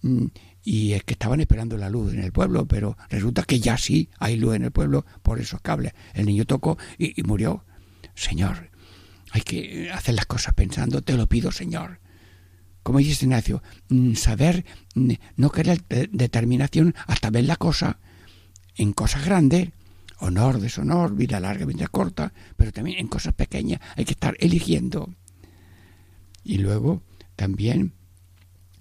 [0.01, 0.25] mm,
[0.63, 4.09] y es que estaban esperando la luz en el pueblo, pero resulta que ya sí
[4.19, 5.93] hay luz en el pueblo por esos cables.
[6.13, 7.63] El niño tocó y murió.
[8.15, 8.71] Señor,
[9.31, 11.99] hay que hacer las cosas pensando, te lo pido, Señor
[12.87, 14.63] como dice Ignacio, mm, saber,
[14.95, 17.99] mm, no querer determinación hasta ver la cosa
[18.77, 19.71] en cosas grandes,
[20.19, 25.13] honor, deshonor, vida larga, vida corta, pero también en cosas pequeñas hay que estar eligiendo.
[26.45, 27.03] Y luego
[27.35, 27.91] también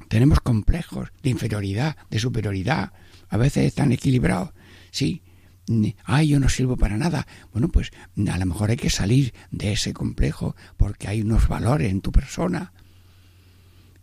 [0.07, 2.92] tenemos complejos de inferioridad, de superioridad,
[3.29, 4.51] a veces están equilibrados.
[4.92, 5.25] Sí,
[5.66, 7.27] mm, ay, yo no sirvo para nada.
[7.51, 7.90] Bueno, pues
[8.31, 12.12] a lo mejor hay que salir de ese complejo porque hay unos valores en tu
[12.12, 12.73] persona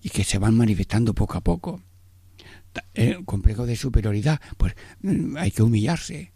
[0.04, 1.82] y que se van manifestando poco a poco.
[2.94, 6.34] El complejo de superioridad, pues mm, hay que humillarse.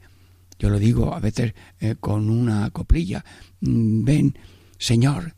[0.58, 3.26] Yo lo digo a veces eh, con una coplilla.
[3.60, 4.40] Mm, ven,
[4.78, 5.36] Señor,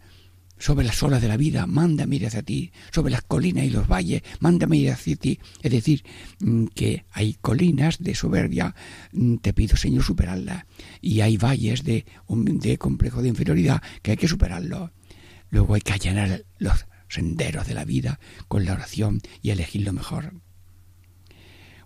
[0.60, 3.88] sobre las olas de la vida, mándame ir hacia ti, sobre las colinas y los
[3.88, 5.40] valles, mándame ir hacia ti.
[5.64, 6.04] Es decir,
[6.40, 8.76] mm, que hay colinas de soberbia,
[9.42, 10.66] te pido, Señor, superarlas.
[11.02, 14.92] Y hay valles de, de complejo de inferioridad que hay que superarlo.
[15.50, 19.94] Luego hay que allanar los, senderos de la vida con la oración y elegir lo
[19.94, 20.34] mejor.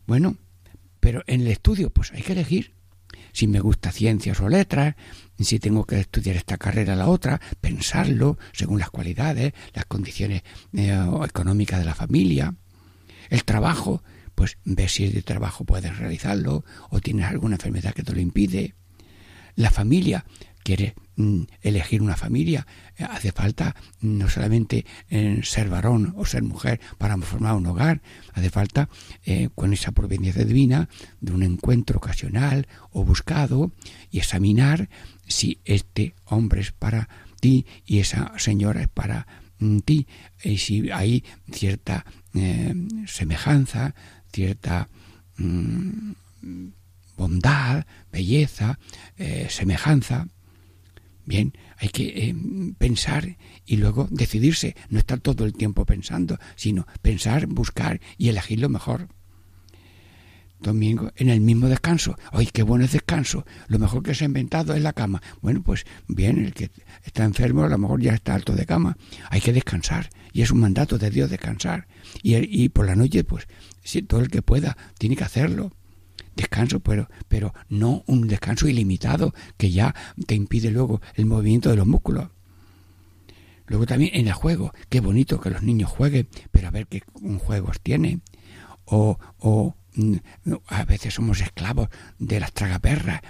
[0.06, 0.38] Bueno,
[1.00, 2.74] pero en el estudio pues hay que elegir
[3.34, 4.96] si me gusta ciencias o letras,
[5.40, 10.44] si tengo que estudiar esta carrera o la otra, pensarlo según las cualidades, las condiciones
[10.74, 12.56] eh, económicas de la familia.
[13.30, 14.04] El trabajo,
[14.36, 18.76] pues ver si de trabajo puedes realizarlo o tienes alguna enfermedad que te lo impide.
[19.56, 20.26] La familia,
[20.64, 21.03] quiere mm,
[21.62, 22.66] elegir una familia,
[22.98, 28.02] eh, hace falta no solamente eh, ser varón o ser mujer para formar un hogar,
[28.34, 28.90] hace falta
[29.26, 30.90] eh, con esa providencia divina
[31.22, 33.72] de un encuentro ocasional o buscado
[34.10, 34.90] y examinar
[35.28, 39.28] si este hombre es para ti y esa señora es para
[39.60, 40.08] mm, ti.
[40.44, 42.06] Y si hay cierta
[43.06, 43.94] semejanza,
[44.32, 44.88] cierta
[45.38, 46.14] mm,
[47.16, 48.80] bondad, belleza,
[49.48, 50.28] semejanza
[51.26, 52.36] Bien, hay que eh,
[52.78, 58.60] pensar y luego decidirse, no estar todo el tiempo pensando, sino pensar, buscar y elegir
[58.60, 59.08] lo mejor.
[60.60, 62.18] Domingo, en el mismo descanso.
[62.32, 63.46] ¡Ay, qué bueno es descanso!
[63.68, 65.22] Lo mejor que se ha inventado es la cama.
[65.42, 66.72] Bueno, pues bien, el que
[67.04, 68.98] está enfermo a lo mejor ya está alto de cama.
[69.30, 70.10] Hay que descansar.
[70.32, 71.88] Y es un mandato de Dios descansar.
[72.22, 73.46] Y, y por la noche, pues,
[73.84, 75.74] si todo el que pueda, tiene que hacerlo
[76.36, 79.94] descanso, pero, pero no un descanso ilimitado que ya
[80.26, 82.30] te impide luego el movimiento de los músculos.
[83.68, 87.02] Luego también en el juego, qué bonito que los niños jueguen, pero a ver qué
[87.40, 88.22] juegos tienen.
[88.86, 90.16] O, o mm,
[90.68, 93.22] a veces somos esclavos de las tragaperras.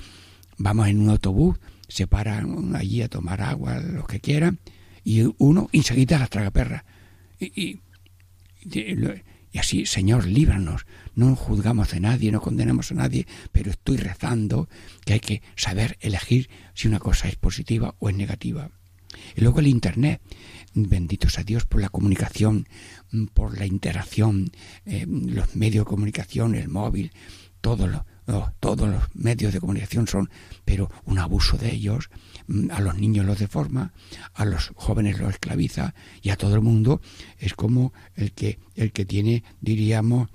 [0.58, 4.60] Vamos en un autobús, se paran allí a tomar agua, lo que quieran,
[5.04, 6.84] y uno enseguida las tragaperras.
[7.40, 7.80] y,
[9.54, 10.86] y así, Señor, líbranos.
[11.16, 14.68] No juzgamos de nadie, no condenamos a nadie, pero estoy rezando
[15.06, 18.72] que hay que saber elegir si una cosa es positiva o es negativa.
[19.36, 20.22] Y luego el Internet.
[20.74, 22.68] Benditos a Dios por la comunicación,
[23.12, 24.52] mm, por la interacción,
[24.86, 27.12] eh, los medios de comunicación, el móvil,
[27.62, 28.02] todos los,
[28.60, 30.30] todos los medios de comunicación son,
[30.66, 32.10] pero un abuso de ellos,
[32.48, 33.94] mm, a los niños los deforma,
[34.34, 37.00] a los jóvenes los esclaviza y a todo el mundo
[37.38, 40.30] es como el que, el que tiene, diríamos,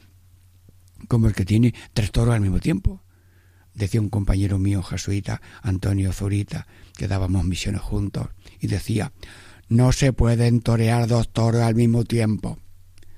[1.06, 3.02] como el que tiene tres toros al mismo tiempo
[3.78, 8.28] decía un compañero mío jesuita, Antonio Zurita, que dábamos misiones juntos,
[8.60, 9.12] y decía,
[9.68, 12.58] no se pueden torear dos toros al mismo tiempo.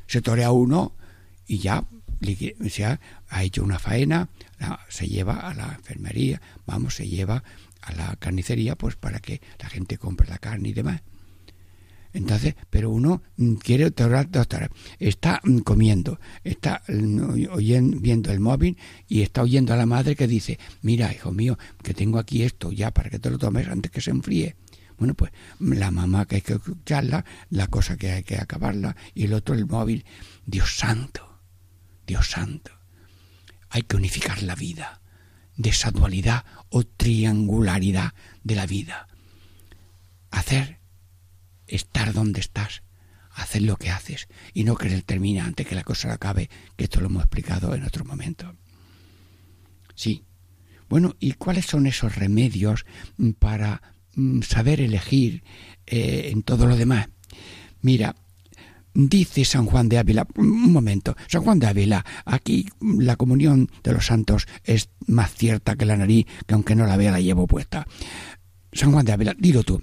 [0.07, 0.95] Se torea uno
[1.47, 1.89] y ya,
[3.29, 4.29] ha hecho una faena,
[4.89, 7.43] se lleva a la enfermería, vamos, se lleva
[7.81, 11.01] a la carnicería, pues para que la gente compre la carne y demás.
[12.13, 14.49] Entonces, pero uno mm, quiere torear dos.
[14.99, 18.77] Está mm, comiendo, está mm, oyendo, viendo el móvil
[19.09, 22.73] y está oyendo a la madre que dice, mira, hijo mío, que tengo aquí esto
[22.73, 24.57] ya para que te lo tomes antes que se enfríe.
[24.99, 29.25] Bueno, pues la mamá que hay que escucharla, la cosa que hay que acabarla, y
[29.25, 30.05] el otro el móvil.
[30.45, 31.41] Dios santo,
[32.07, 32.71] Dios santo.
[33.71, 35.01] Hay que unificar la vida
[35.57, 38.13] de esa dualidad o triangularidad
[38.45, 39.09] de la vida.
[40.31, 40.80] Hacer,
[41.71, 42.83] estar donde estás,
[43.33, 47.01] hacer lo que haces y no querer terminar antes que la cosa acabe, que esto
[47.01, 48.55] lo hemos explicado en otro momento.
[49.95, 50.25] Sí.
[50.89, 52.85] Bueno, ¿y cuáles son esos remedios
[53.39, 53.81] para
[54.17, 55.45] Mm, saber elegir
[55.87, 57.09] eh, en todo lo demás.
[57.81, 58.17] Mira,
[58.93, 63.93] dice San Juan de Ávila, un momento, San Juan de Ávila, aquí la comunión de
[63.93, 67.47] los santos es más cierta que la nariz, que aunque no la vea la llevo
[67.47, 67.87] puesta.
[68.73, 69.81] San Juan de Ávila, dilo tú.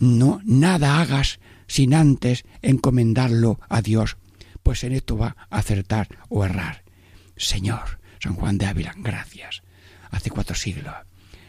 [0.00, 4.16] No, nada hagas sin antes encomendarlo a Dios,
[4.62, 6.82] pues en esto va a acertar o errar.
[7.36, 9.62] Señor, San Juan de Ávila, gracias.
[10.10, 10.94] Hace cuatro siglos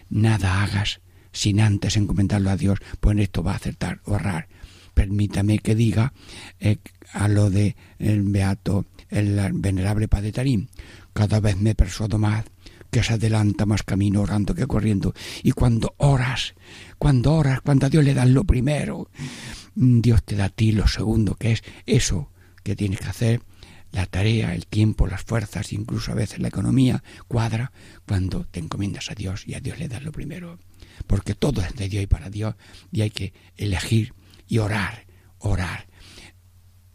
[0.09, 4.47] nada hagas sin antes encomendarlo a Dios, pues esto va a acertar o errar.
[4.93, 6.13] Permítame que diga
[6.59, 6.77] eh,
[7.11, 10.69] a lo de el beato, el venerable Padre Tarín,
[11.13, 12.45] cada vez me persuado más
[12.95, 15.13] que se adelanta más camino orando que corriendo.
[15.43, 16.55] Y cuando oras,
[16.97, 19.09] cuando oras, cuando a Dios le das lo primero,
[19.75, 22.31] Dios te da a ti lo segundo, que es eso
[22.63, 23.41] que tienes que hacer
[23.91, 27.73] la tarea, el tiempo, las fuerzas, incluso a veces la economía, cuadra
[28.07, 30.57] cuando te encomiendas a Dios y a Dios le das lo primero.
[31.05, 32.55] Porque todo es de Dios y para Dios
[32.93, 34.13] y hay que elegir
[34.47, 35.05] y orar,
[35.39, 35.87] orar.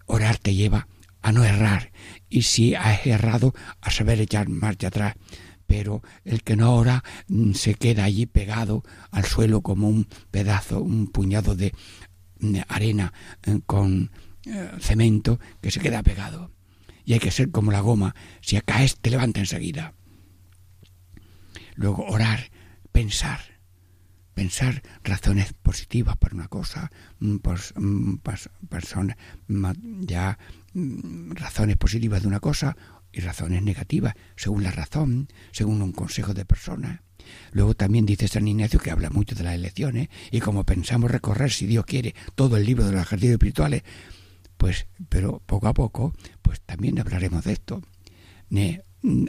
[0.06, 0.88] Orar te lleva
[1.20, 1.92] a no errar
[2.30, 5.16] y si has errado a saber echar marcha atrás.
[5.70, 10.82] Pero el que no ora mm, se queda allí pegado al suelo como un pedazo,
[10.82, 11.72] un puñado de
[12.40, 13.12] mm, arena
[13.46, 14.10] eh, con
[14.46, 16.50] eh, cemento que se queda pegado
[17.04, 18.16] y hay que ser como la goma.
[18.40, 19.94] Si caes, te levanta enseguida.
[21.76, 22.50] Luego orar,
[22.90, 23.40] pensar,
[24.34, 26.90] pensar razones positivas para una cosa,
[27.42, 27.72] pues,
[28.68, 29.16] personas,
[30.00, 30.36] ya
[30.74, 32.76] mm, razones positivas de una cosa
[33.12, 37.02] y razones negativas, según la razón, según un consejo de persona.
[37.52, 41.50] Luego también dice San Ignacio que habla mucho de las elecciones y como pensamos recorrer,
[41.50, 43.82] si Dios quiere, todo el libro de los ejercicios espirituales,
[44.56, 47.82] pues, pero poco a poco, pues también hablaremos de esto.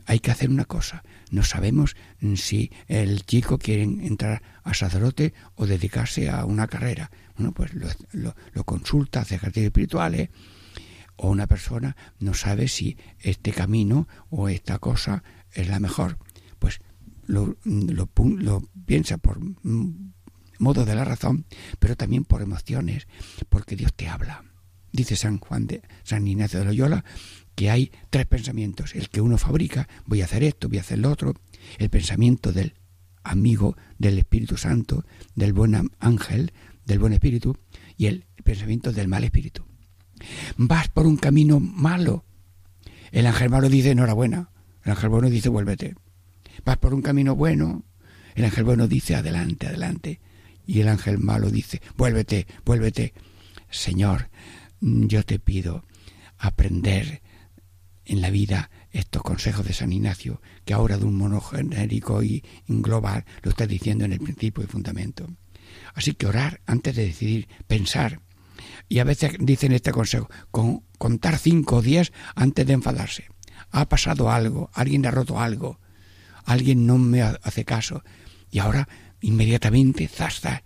[0.05, 1.03] hay que hacer una cosa.
[1.29, 1.95] No sabemos
[2.35, 7.11] si el chico quiere entrar a sacerdote o dedicarse a una carrera.
[7.37, 10.29] Bueno, pues lo, consulta, hace ejercicios espirituales.
[11.23, 16.17] O una persona no sabe si este camino o esta cosa es la mejor.
[16.57, 16.81] Pues
[17.27, 17.57] lo,
[18.85, 19.39] piensa por
[20.57, 21.45] modo de la razón,
[21.77, 23.07] pero también por emociones,
[23.49, 24.43] porque Dios te habla
[24.91, 27.05] dice San Juan de San Ignacio de Loyola,
[27.55, 28.95] que hay tres pensamientos.
[28.95, 31.35] El que uno fabrica, voy a hacer esto, voy a hacer lo otro.
[31.77, 32.73] El pensamiento del
[33.23, 35.05] amigo del Espíritu Santo,
[35.35, 36.51] del buen ángel,
[36.85, 37.57] del buen espíritu,
[37.95, 39.70] y el pensamiento del mal espíritu.
[40.57, 42.25] Vas por un camino malo.
[43.11, 44.49] El ángel malo dice enhorabuena.
[44.83, 45.95] El ángel bueno dice vuélvete.
[46.65, 47.83] Vas por un camino bueno.
[48.35, 50.19] El ángel bueno dice adelante, adelante.
[50.65, 53.13] Y el ángel malo dice vuélvete, vuélvete.
[53.69, 54.29] Señor,
[54.79, 55.85] yo te pido
[56.37, 57.21] aprender
[58.05, 62.43] en la vida estos consejos de San Ignacio, que ahora de un modo genérico y
[62.67, 65.27] global lo está diciendo en el principio y fundamento.
[65.93, 68.21] Así que orar antes de decidir, pensar.
[68.91, 73.29] Y a veces dicen este consejo, con, contar cinco diez antes de enfadarse.
[73.69, 75.79] Ha pasado algo, alguien ha roto algo,
[76.43, 78.03] alguien no me hace caso.
[78.51, 78.89] Y ahora,
[79.21, 80.63] inmediatamente, zasta,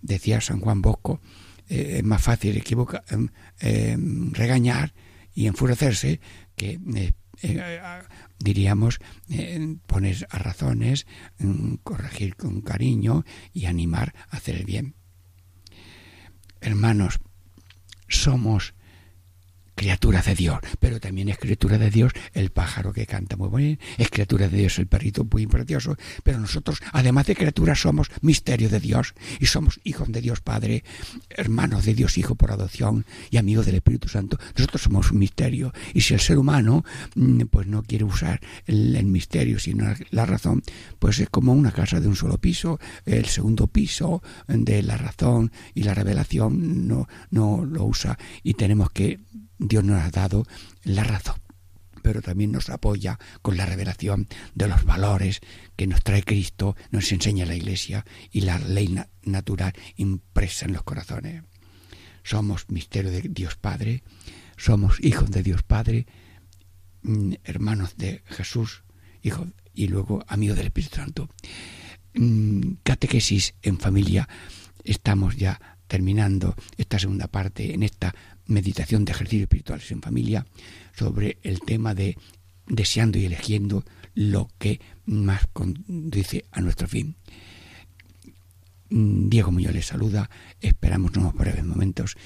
[0.00, 1.20] decía San Juan Bosco,
[1.68, 3.28] eh, es más fácil equivocar, em,
[3.60, 4.92] em, regañar
[5.32, 6.18] y enfurecerse
[6.56, 7.82] que eh, eh,
[8.40, 8.98] diríamos
[9.86, 11.06] poner a razones,
[11.38, 14.96] mm, corregir con cariño y animar a hacer el bien.
[16.60, 17.18] hermanos,
[18.16, 18.74] somos
[19.82, 23.80] criaturas de Dios, pero también es criatura de Dios el pájaro que canta muy bien,
[23.98, 28.68] es criatura de Dios el perrito muy precioso, pero nosotros, además de criaturas, somos misterio
[28.68, 30.84] de Dios y somos hijos de Dios Padre,
[31.30, 34.38] hermanos de Dios Hijo por adopción y amigos del Espíritu Santo.
[34.56, 35.72] Nosotros somos un misterio.
[35.94, 36.84] Y si el ser humano
[37.16, 40.62] mm, pues no quiere usar el, el misterio, sino la razón,
[41.00, 45.50] pues es como una casa de un solo piso, el segundo piso de la razón
[45.74, 48.16] y la revelación no, no lo usa.
[48.44, 49.18] Y tenemos que
[49.62, 50.44] Dios nos ha dado
[50.82, 51.36] la razón,
[52.02, 55.40] pero también nos apoya con la revelación de los valores
[55.76, 60.72] que nos trae Cristo, nos enseña la Iglesia y la ley na natural impresa en
[60.72, 61.44] los corazones.
[62.24, 64.02] Somos misterio de Dios Padre,
[64.56, 66.06] somos hijos de Dios Padre,
[67.02, 68.82] mm, hermanos de Jesús,
[69.22, 71.28] hijos y luego amigos del Espíritu Santo.
[72.14, 74.28] Mm, catequesis en familia,
[74.84, 78.14] estamos ya terminando esta segunda parte en esta
[78.46, 80.46] meditación de ejercicios espirituales en familia
[80.94, 82.16] sobre el tema de
[82.66, 83.84] deseando y eligiendo
[84.14, 87.16] lo que más conduce a nuestro fin.
[88.90, 90.28] Mm, Diego Muñoz les saluda,
[90.60, 92.16] esperamos unos breves momentos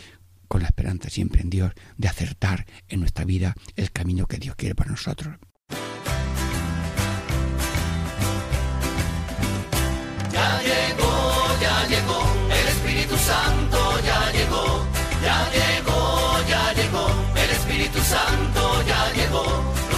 [0.48, 4.56] con la esperanza siempre en Dios de acertar en nuestra vida el camino que Dios
[4.56, 5.36] quiere para nosotros.
[10.32, 13.75] Ya llegó, ya llegó, el Espíritu Santo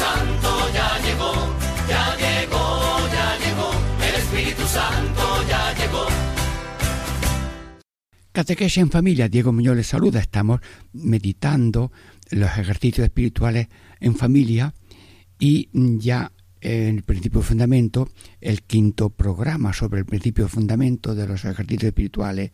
[0.00, 1.32] Santo ya llegó,
[1.86, 2.64] ya llegó,
[3.12, 3.70] ya llegó,
[4.08, 6.06] el Espíritu Santo ya llegó.
[8.32, 10.20] Catequesis en familia, Diego Muñoz les saluda.
[10.20, 10.60] Estamos
[10.94, 11.92] meditando
[12.30, 13.68] los ejercicios espirituales
[14.00, 14.72] en familia
[15.38, 16.32] y ya
[16.62, 18.08] en el principio fundamento,
[18.40, 22.52] el quinto programa sobre el principio de fundamento de los ejercicios espirituales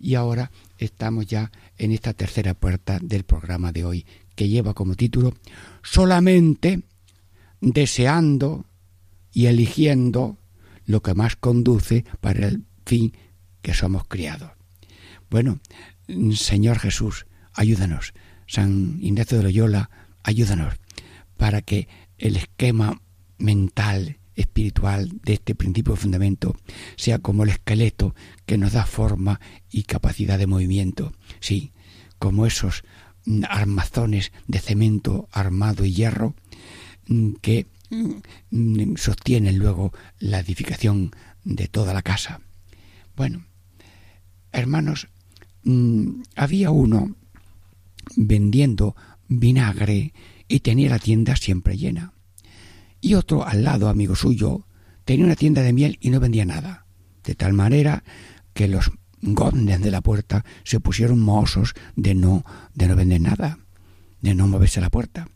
[0.00, 4.06] y ahora estamos ya en esta tercera puerta del programa de hoy
[4.38, 5.34] que lleva como título
[5.90, 6.82] solamente
[7.60, 8.66] deseando
[9.32, 10.38] y eligiendo
[10.84, 13.12] lo que más conduce para el fin
[13.62, 14.52] que somos criados.
[15.30, 15.60] Bueno,
[16.34, 18.12] Señor Jesús, ayúdanos.
[18.46, 19.90] San Ignacio de Loyola,
[20.22, 20.74] ayúdanos
[21.36, 23.00] para que el esquema
[23.36, 26.56] mental, espiritual de este principio de fundamento
[26.96, 28.14] sea como el esqueleto
[28.46, 31.12] que nos da forma y capacidad de movimiento.
[31.40, 31.72] Sí,
[32.18, 32.84] como esos
[33.48, 36.34] armazones de cemento armado y hierro
[37.06, 37.66] mm, que
[38.50, 41.12] mm, sostienen luego la edificación
[41.44, 42.40] de toda la casa.
[43.16, 43.44] Bueno,
[44.52, 45.08] hermanos,
[45.64, 47.16] mm, había uno
[48.16, 48.96] vendiendo
[49.28, 50.12] vinagre
[50.48, 52.12] y tenía la tienda siempre llena.
[53.00, 54.66] Y otro al lado, amigo suyo,
[55.04, 56.86] tenía una tienda de miel y no vendía nada.
[57.22, 58.02] De tal manera
[58.54, 58.90] que los
[59.22, 62.44] gondes de la puerta se pusieron mohosos de no,
[62.74, 63.58] de no vender nada,
[64.20, 65.28] de no moverse la puerta.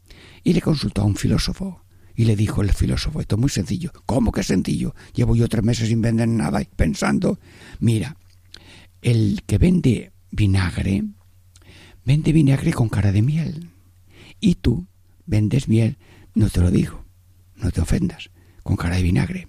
[0.45, 1.83] Y le consultó a un filósofo.
[2.15, 3.91] Y le dijo el filósofo, esto es muy sencillo.
[4.05, 4.95] ¿Cómo que sencillo?
[5.15, 7.39] Llevo yo tres meses sin vender nada y pensando,
[7.81, 8.17] mira,
[9.01, 11.05] el que vende vinagre,
[12.05, 13.71] vende vinagre con cara de miel.
[14.41, 14.87] Y tú
[15.25, 15.97] vendes miel,
[16.35, 17.05] no te lo digo,
[17.57, 18.31] no te ofendas,
[18.63, 19.49] con cara de vinagre.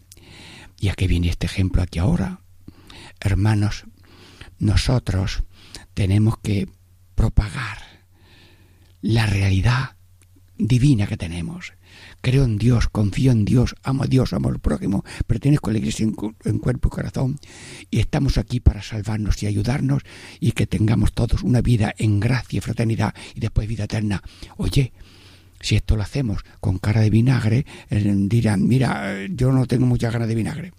[0.79, 2.41] ¿Y a qué viene este ejemplo aquí ahora?
[3.19, 3.85] Hermanos,
[4.59, 5.43] nosotros
[5.93, 6.67] tenemos que
[7.15, 7.77] propagar
[9.01, 9.97] la realidad
[10.57, 11.73] divina que tenemos.
[12.21, 15.79] Creo en Dios, confío en Dios, amo a Dios, amo al prójimo, pertenezco a la
[15.79, 17.39] iglesia en, cuerpo y corazón
[17.91, 20.03] y estamos aquí para salvarnos y ayudarnos
[20.39, 24.23] y que tengamos todos una vida en gracia y fraternidad y después vida eterna.
[24.57, 24.93] Oye,
[25.59, 30.11] si esto lo hacemos con cara de vinagre, eh, dirán, mira, yo no tengo mucha
[30.11, 30.73] ganas de vinagre.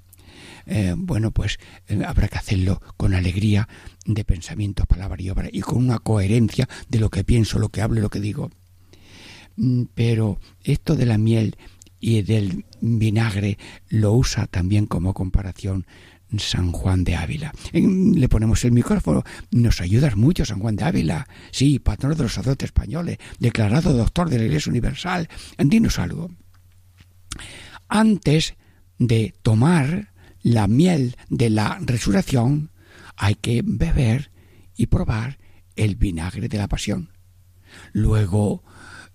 [0.67, 1.59] Eh, bueno, pues
[1.89, 3.69] eh, habrá que hacerlo con alegría
[4.07, 7.83] de pensamiento, palabra y obra y con una coherencia de lo que pienso, lo que
[7.83, 8.51] hablo lo que digo.
[9.57, 11.57] Mm, Pero esto de la miel
[12.01, 13.59] y del vinagre
[13.89, 15.87] lo usa también como comparación
[16.39, 17.53] San Juan de Ávila.
[17.73, 19.23] le ponemos el micrófono.
[19.51, 21.29] Nos ayudas mucho, San Juan de Ávila.
[21.51, 25.29] Sí, patrón de los sacerdotes españoles, declarado doctor de la Iglesia Universal.
[25.59, 26.31] Dinos algo.
[27.89, 28.55] Antes
[28.99, 30.13] de tomar
[30.45, 32.71] la miel de la resurrección,
[33.17, 34.31] hay que beber
[34.77, 35.39] y probar
[35.75, 37.11] el vinagre de la pasión.
[37.93, 38.63] Luego,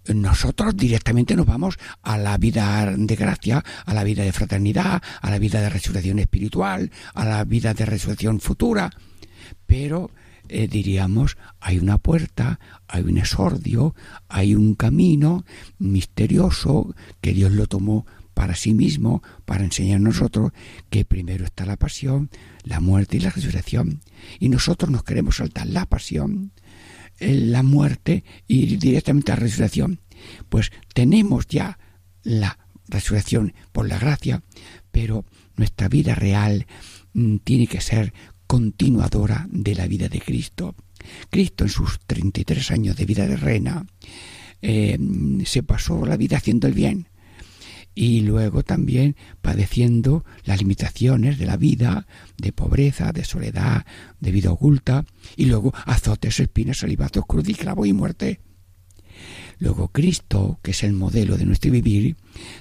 [0.08, 5.30] nosotros directamente nos vamos a la vida de gracia, a la vida de fraternidad, a
[5.30, 8.90] la vida de resurrección espiritual, a la vida de resurrección futura.
[9.68, 10.10] Pero
[10.48, 13.94] eh, diríamos, hay una puerta, hay un exordio,
[14.28, 15.46] hay un camino
[15.78, 18.08] misterioso que Dios lo tomó
[18.40, 20.54] para sí mismo, para enseñar a nosotros
[20.90, 22.30] que primero está la pasión,
[22.64, 24.00] la muerte y la resurrección.
[24.40, 26.54] Y nosotros nos queremos saltar la pasión,
[27.20, 30.00] la muerte y directamente la resurrección.
[30.48, 31.80] Pues tenemos ya
[32.24, 34.42] la resurrección por la gracia,
[34.90, 35.26] pero
[35.58, 36.66] nuestra vida real
[37.12, 38.14] mm, tiene que ser
[38.48, 40.76] continuadora de la vida de Cristo.
[41.30, 43.86] Cristo en sus 33 años de vida de reina
[44.62, 44.98] eh,
[45.44, 47.10] se pasó la vida haciendo el bien
[48.02, 53.86] y luego también padeciendo las limitaciones de la vida, de pobreza, de soledad,
[54.22, 55.04] de vida oculta,
[55.36, 58.40] y luego azotes, espinas, salivazos, cruz y clavo y muerte.
[59.58, 62.16] Luego Cristo, que es el modelo de nuestro vivir,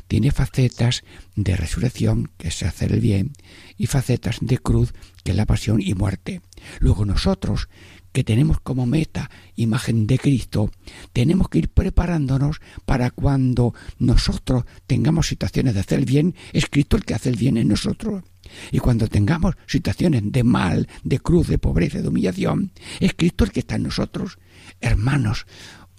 [0.08, 1.04] tiene facetas
[1.36, 3.30] de resurrección, que es hacer el bien,
[3.76, 6.40] y facetas de cruz, que es la pasión y muerte.
[6.80, 7.68] Luego nosotros,
[8.12, 10.70] que tenemos como meta imagen de Cristo,
[11.12, 17.04] tenemos que ir preparándonos para cuando nosotros tengamos situaciones de hacer bien, es Cristo el
[17.04, 18.24] que hace el bien en nosotros.
[18.72, 23.52] Y cuando tengamos situaciones de mal, de cruz, de pobreza, de humillación, es Cristo el
[23.52, 24.38] que está en nosotros.
[24.80, 25.46] Hermanos,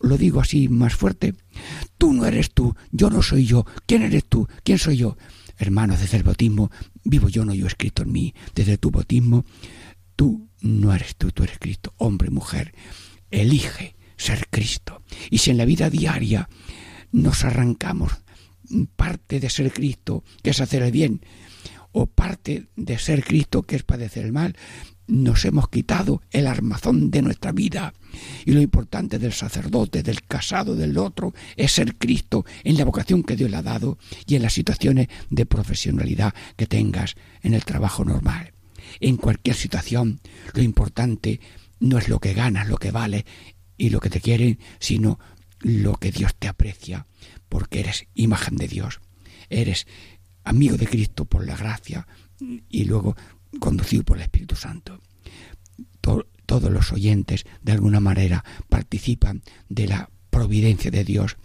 [0.01, 1.36] lo digo así más fuerte,
[1.97, 4.47] tú no eres tú, yo no soy yo, ¿quién eres tú?
[4.64, 5.18] ¿Quién soy yo?
[5.57, 6.72] Hermanos, desde el bautismo,
[7.03, 9.45] vivo yo, no yo escrito en mí, desde tu bautismo,
[10.16, 12.74] tú no eres tú, tú eres Cristo, hombre, mujer.
[13.32, 15.01] Elige ser Cristo.
[15.30, 16.49] Y si en la vida diaria
[17.12, 18.12] nos arrancamos
[18.95, 21.22] parte de ser Cristo, que es hacer el bien,
[21.91, 24.55] o parte de ser Cristo, que es padecer el mal,
[25.07, 27.93] nos hemos quitado el armazón de nuestra vida.
[28.45, 33.24] Y lo importante del sacerdote, del casado, del otro, es ser Cristo en la vocación
[33.24, 33.97] que Dios le ha dado
[34.28, 38.53] y en las situaciones de profesionalidad que tengas en el trabajo normal
[39.00, 40.20] en cualquier situación.
[40.54, 41.40] Lo importante
[41.80, 43.26] no es lo que ganas, lo que vale
[43.78, 45.20] y lo que te quieren, sino
[45.60, 47.06] lo que Dios te aprecia,
[47.48, 49.00] porque eres imagen de Dios.
[49.50, 49.88] Eres
[50.44, 52.08] amigo de Cristo por la gracia
[52.70, 53.16] y luego
[53.60, 55.02] conducido por el Espíritu Santo.
[56.02, 61.38] todos los oyentes, de alguna manera, participan de la providencia de Dios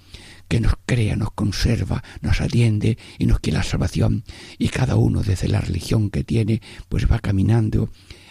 [0.49, 4.24] que nos crea, nos conserva, nos atiende y nos quiere la salvación.
[4.59, 7.90] Y cada uno desde la religión que tiene, pues va caminando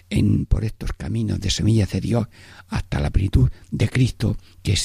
[0.09, 2.27] en, por estos caminos de semillas de Dios
[2.67, 4.77] hasta la plenitud de Cristo que,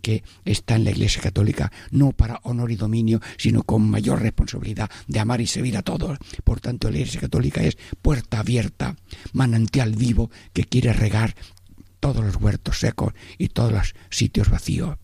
[0.00, 4.90] que está en la Iglesia Católica, no para honor y dominio, sino con mayor responsabilidad
[5.06, 6.18] de amar y servir a todos.
[6.44, 8.96] Por tanto, la Iglesia Católica es puerta abierta,
[9.32, 11.34] manantial vivo que quiere regar
[12.00, 14.96] todos los huertos secos y todos los sitios vacíos.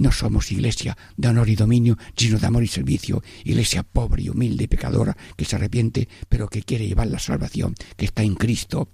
[0.00, 4.30] No somos iglesia de honor y dominio, sino de amor y servicio, iglesia pobre y
[4.30, 8.34] humilde y pecadora que se arrepiente, pero que quiere llevar la salvación que está en
[8.34, 8.88] Cristo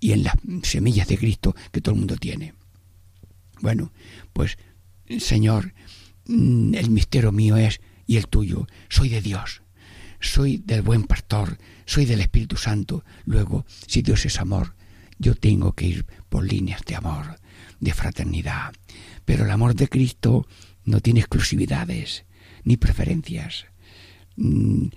[0.00, 2.52] y en las semillas de Cristo que todo el mundo tiene.
[3.62, 3.90] Bueno,
[4.34, 4.58] pues
[5.18, 5.72] Señor,
[6.26, 9.62] mm, el misterio mío es y el tuyo, soy de Dios,
[10.20, 11.56] soy del buen pastor,
[11.86, 13.02] soy del Espíritu Santo.
[13.24, 14.74] Luego, si Dios es amor,
[15.18, 17.40] yo tengo que ir por líneas de amor,
[17.80, 18.72] de fraternidad,
[19.24, 20.46] pero el amor de Cristo
[20.84, 22.24] no tiene exclusividades
[22.64, 23.66] ni preferencias.
[24.36, 24.88] Mm,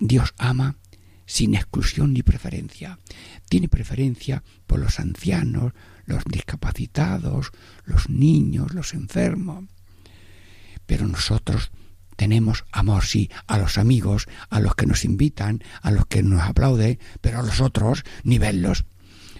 [0.00, 0.76] Dios ama
[1.26, 2.98] sin exclusión ni preferencia.
[3.48, 5.72] Tiene preferencia por los ancianos,
[6.04, 7.50] los discapacitados,
[7.84, 9.64] los niños, los enfermos.
[10.86, 11.70] Pero nosotros
[12.16, 16.42] tenemos amor, sí, a los amigos, a los que nos invitan, a los que nos
[16.42, 18.84] aplauden, pero a los otros, nivelos.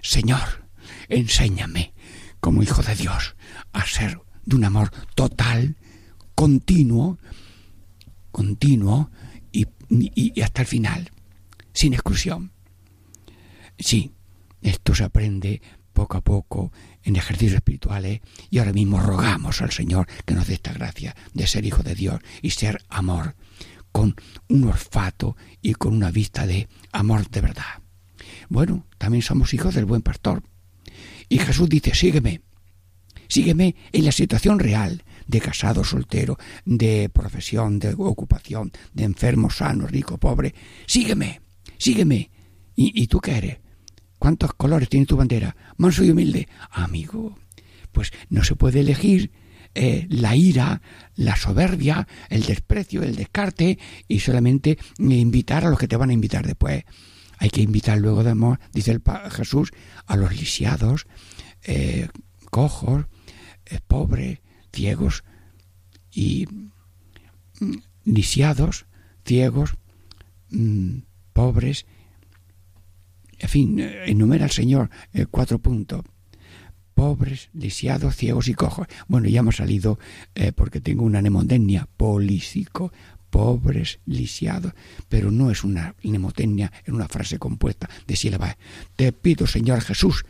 [0.03, 0.69] Señor,
[1.09, 1.94] enséñame,
[2.45, 3.37] como hijo de Dios,
[3.73, 5.77] a ser de un amor total,
[6.35, 7.19] continuo,
[8.33, 9.11] continuo
[9.51, 11.11] y, hasta el final,
[11.73, 12.53] sin exclusión.
[13.79, 14.13] Sí,
[14.61, 15.63] esto se aprende
[15.95, 16.71] poco a poco
[17.03, 18.21] en ejercicios espirituales
[18.51, 21.95] y ahora mismo rogamos al Señor que nos dé esta gracia de ser hijo de
[21.95, 23.37] Dios y ser amor,
[23.91, 24.17] con
[24.51, 27.81] un olfato y con una vista de amor de verdad.
[28.51, 30.43] Bueno, también somos hijos del buen pastor.
[31.29, 32.43] Y Jesús dice, sígueme
[33.29, 39.87] sígueme en la situación real, de casado, soltero, de profesión, de ocupación, de enfermo, sano,
[39.87, 40.55] rico, pobre.
[40.87, 41.41] Sígueme,
[41.79, 42.31] sígueme.
[42.77, 43.59] ¿Y, tú qué eres?
[44.19, 45.57] ¿Cuántos colores tiene tu bandera?
[45.77, 46.49] Manso y humilde.
[46.71, 47.39] Amigo,
[47.93, 49.31] pues no se puede elegir
[49.75, 50.83] eh, la ira,
[51.15, 56.15] la soberbia, el desprecio, el descarte y solamente invitar a los que te van a
[56.15, 56.85] invitar después.
[57.45, 59.71] Hay que invitar luego de amor, dice el Jesús,
[60.07, 61.07] a los lisiados,
[61.63, 62.09] eh,
[62.51, 63.05] cojos,
[63.67, 64.39] eh, pobres,
[64.73, 65.25] ciegos
[66.11, 66.47] y
[67.61, 67.75] mm,
[68.07, 68.87] lisiados,
[69.27, 69.75] ciegos,
[70.53, 71.01] mm,
[71.35, 71.85] pobres.
[73.39, 74.89] En fin, enumera el Señor
[75.31, 76.03] cuatro puntos
[76.95, 78.87] pobres, lisiados, ciegos y cojos.
[79.09, 79.99] Bueno, ya hemos salido
[80.35, 82.93] eh, porque tengo una mnemotecnia, polísico,
[83.35, 84.75] pobres, lisiados,
[85.09, 88.57] pero no es una mnemotecnia, es una frase compuesta de sílabas.
[88.95, 90.25] Te pido, Señor Jesús,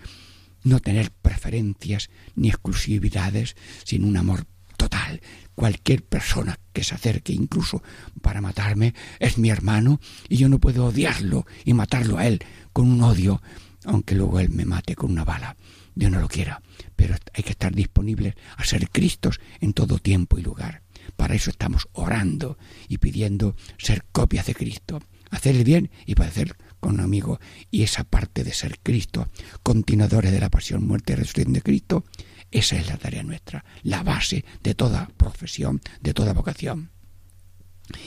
[0.63, 4.47] no tener preferencias ni exclusividades, sino un amor
[4.79, 5.21] total.
[5.55, 7.83] Cualquier persona que se acerque incluso
[8.23, 10.01] para matarme es mi hermano
[10.31, 12.43] y yo no puedo odiarlo y matarlo a él
[12.73, 13.43] con un odio,
[13.85, 15.59] aunque luego él me mate con una bala.
[15.95, 16.63] Dios no lo quiera,
[16.97, 20.84] pero hay que estar disponibles a ser Cristos en todo tiempo y lugar.
[21.17, 25.01] Para eso estamos orando y pidiendo ser copias de Cristo,
[25.31, 27.41] hacer el bien y padecer con un amigo.
[27.71, 29.29] Y esa parte de ser Cristo,
[29.63, 32.05] continuadores de la pasión, muerte y resurrección de Cristo,
[32.51, 36.91] esa es la tarea nuestra, la base de toda profesión, de toda vocación.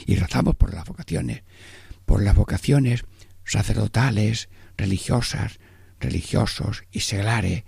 [0.06, 1.42] Y rezamos por las vocaciones,
[2.06, 3.04] por las vocaciones
[3.44, 5.58] sacerdotales, religiosas,
[6.00, 7.64] religiosos y seglares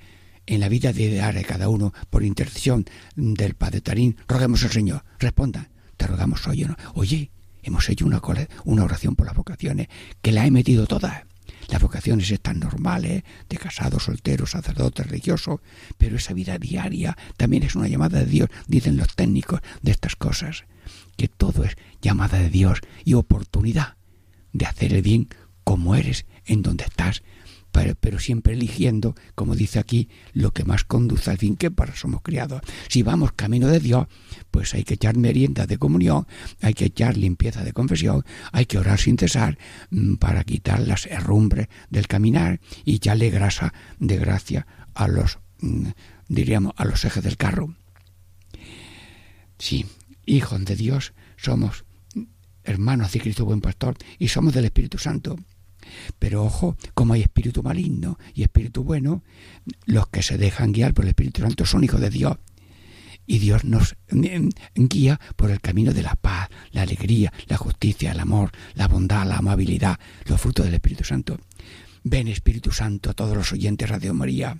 [0.51, 2.85] en la vida diaria de cada uno por intercesión
[3.15, 5.05] del Padre Tarín, roguemos al Señor.
[5.21, 6.65] Respondan, te rogamos hoy.
[6.65, 6.77] ¿no?
[6.95, 7.31] Oye,
[7.63, 8.21] hemos hecho una,
[8.83, 9.87] oración por las vocaciones,
[10.21, 11.23] que la he metido todas.
[11.69, 15.63] Las vocaciones están normales, de casado, soltero, sacerdote, religioso,
[15.97, 20.17] pero esa vida diaria también es una llamada de Dios, dicen los técnicos de estas
[20.17, 20.65] cosas,
[21.17, 23.95] que todo es llamada de Dios y oportunidad
[24.53, 25.29] de hacer el bien
[25.63, 27.23] como eres, en donde estás,
[27.73, 32.23] pero, siempre eligiendo, como dice aquí, lo que más conduce al fin que para somos
[32.23, 32.63] criados.
[32.89, 34.07] Si vamos camino de Dios,
[34.51, 36.27] pues hay que echar merienda de comunión,
[36.61, 39.59] hay que echar limpieza de confesión, hay que orar sin cesar
[39.91, 45.89] mm, para quitar las herrumbres del caminar y echarle grasa de gracia a los, mm,
[46.29, 47.75] diríamos, a los ejes del carro.
[49.59, 49.87] Sí,
[50.27, 51.85] hijos de Dios somos
[52.65, 55.37] hermanos de Cristo buen pastor y somos del Espíritu Santo.
[56.19, 59.23] Pero ojo, como hay espíritu maligno y espíritu bueno,
[59.87, 62.37] los que se dejan guiar por el Espíritu Santo son hijos de Dios.
[63.27, 63.97] Y Dios nos
[64.75, 69.27] guía por el camino de la paz, la alegría, la justicia, el amor, la bondad,
[69.27, 71.39] la amabilidad, los frutos del Espíritu Santo.
[72.03, 74.59] Ven Espíritu Santo a todos los oyentes Radio María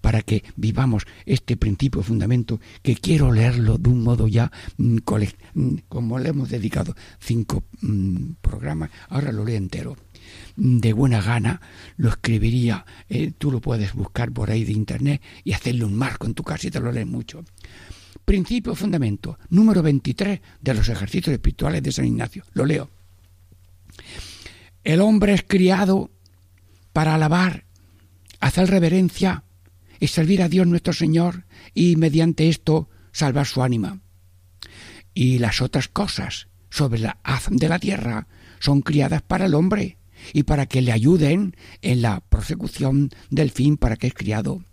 [0.00, 4.98] para que vivamos este principio fundamento que quiero leerlo de un modo ya mm,
[5.54, 9.96] mm, como le hemos dedicado cinco mm, programas, ahora lo leo entero
[10.56, 11.60] de buena gana
[11.96, 12.84] lo escribiría.
[13.08, 16.42] Eh, tú lo puedes buscar por ahí de internet y hacerle un marco en tu
[16.42, 17.44] casa y te lo lees mucho.
[18.24, 22.44] Principio fundamento, número 23 de los ejercicios espirituales de San Ignacio.
[22.52, 22.90] Lo leo.
[24.82, 26.10] El hombre es criado
[26.92, 27.64] para alabar,
[28.40, 29.44] hacer reverencia
[30.00, 31.44] y servir a Dios nuestro Señor
[31.74, 34.00] y mediante esto salvar su ánima.
[35.12, 38.26] Y las otras cosas sobre la haz de la tierra
[38.58, 39.98] son criadas para el hombre
[40.32, 44.64] y para que le ayuden en la prosecución del fin para que es criado,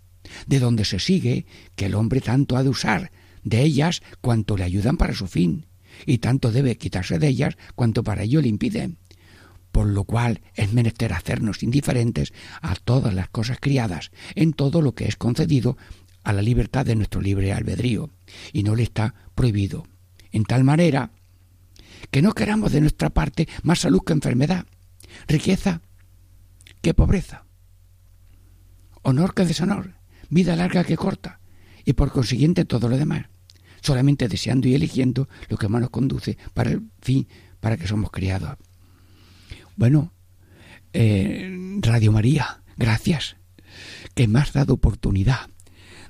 [0.46, 1.46] de donde se sigue
[1.76, 3.10] que el hombre tanto ha de usar
[3.42, 5.66] de ellas cuanto le ayudan para su fin,
[6.06, 8.98] y tanto debe quitarse de ellas cuanto para ello le impiden.
[9.72, 14.94] Por lo cual es menester hacernos indiferentes a todas las cosas criadas, en todo lo
[14.94, 15.76] que es concedido
[16.24, 18.10] a la libertad de nuestro libre albedrío,
[18.52, 19.86] y no le está prohibido.
[20.30, 21.10] En tal manera
[22.10, 24.66] que no queramos de nuestra parte más salud que enfermedad,
[25.26, 25.82] riqueza
[26.80, 27.44] que pobreza,
[29.02, 29.94] honor que deshonor,
[30.30, 31.40] vida larga que corta,
[31.84, 33.26] y por consiguiente todo lo demás,
[33.80, 37.26] solamente deseando y eligiendo lo que más nos conduce para el fin
[37.60, 38.56] para que somos criados.
[39.76, 40.12] Bueno,
[40.92, 43.36] eh, Radio María, gracias,
[44.14, 45.48] que me has dado oportunidad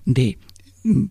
[0.05, 0.38] de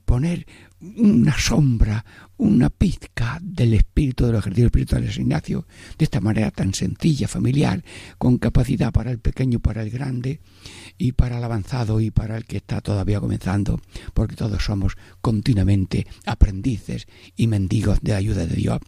[0.06, 0.46] poner
[0.82, 2.04] una sombra,
[2.38, 5.68] una pizca del espíritu de los ejercicios espirituales de San Ignacio,
[5.98, 7.84] de esta manera tan sencilla, familiar,
[8.18, 10.42] con capacidad para el pequeño, para el grande,
[10.98, 13.82] y para el avanzado y para el que está todavía comenzando,
[14.14, 18.80] porque todos somos continuamente aprendices y mendigos de ayuda de Dios.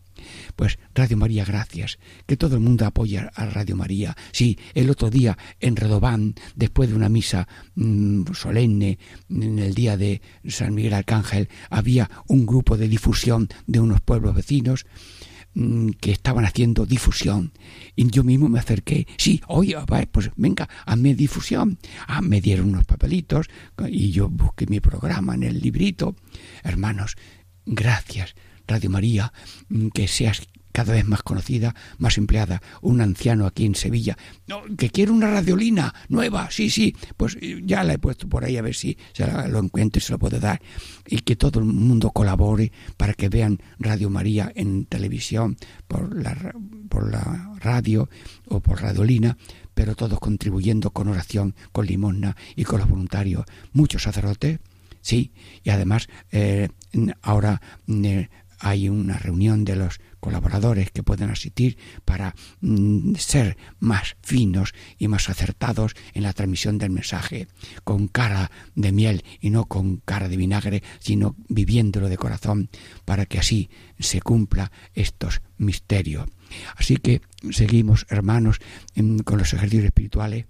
[0.55, 1.99] Pues Radio María, gracias.
[2.25, 4.15] Que todo el mundo apoya a Radio María.
[4.31, 8.99] Sí, el otro día en Redobán, después de una misa mm, solemne,
[9.29, 14.35] en el día de San Miguel Arcángel, había un grupo de difusión de unos pueblos
[14.35, 14.85] vecinos
[15.53, 17.51] mm, que estaban haciendo difusión.
[17.95, 19.07] Y yo mismo me acerqué.
[19.17, 19.77] Sí oye
[20.11, 21.79] pues venga hazme difusión.
[22.07, 23.47] Ah, me dieron unos papelitos
[23.87, 26.15] y yo busqué mi programa en el librito.
[26.63, 27.15] Hermanos
[27.65, 28.35] gracias
[28.67, 29.33] Radio María
[29.69, 30.41] mm, que seas
[30.73, 32.61] cada vez más conocida, más empleada.
[32.81, 37.61] Un anciano aquí en Sevilla, no, que quiere una radiolina nueva, sí, sí, pues eh,
[37.63, 40.11] ya la he puesto por ahí a ver si se la, lo encuentro y se
[40.11, 40.61] lo puede dar.
[41.07, 45.57] Y que todo el mundo colabore para que vean Radio María en televisión,
[45.87, 46.53] por la,
[46.89, 48.09] por la radio
[48.47, 49.37] o por radiolina,
[49.75, 53.45] pero todos contribuyendo con oración, con limosna y con los voluntarios.
[53.73, 54.59] Muchos sacerdotes,
[55.01, 55.33] sí,
[55.63, 56.69] y además eh,
[57.21, 57.61] ahora
[58.63, 65.09] hay una reunión de los colaboradores que pueden asistir para mm, ser más finos y
[65.09, 67.47] más acertados en la transmisión del mensaje,
[67.83, 72.69] con cara de miel y no con cara de vinagre, sino viviéndolo de corazón,
[73.03, 76.29] para que así se cumpla estos misterios.
[76.77, 78.59] Así que seguimos, hermanos,
[79.25, 80.45] con los ejercicios espirituales.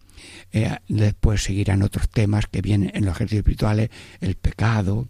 [0.52, 3.90] Eh, después seguirán otros temas que vienen en los ejercicios espirituales,
[4.22, 5.08] el pecado,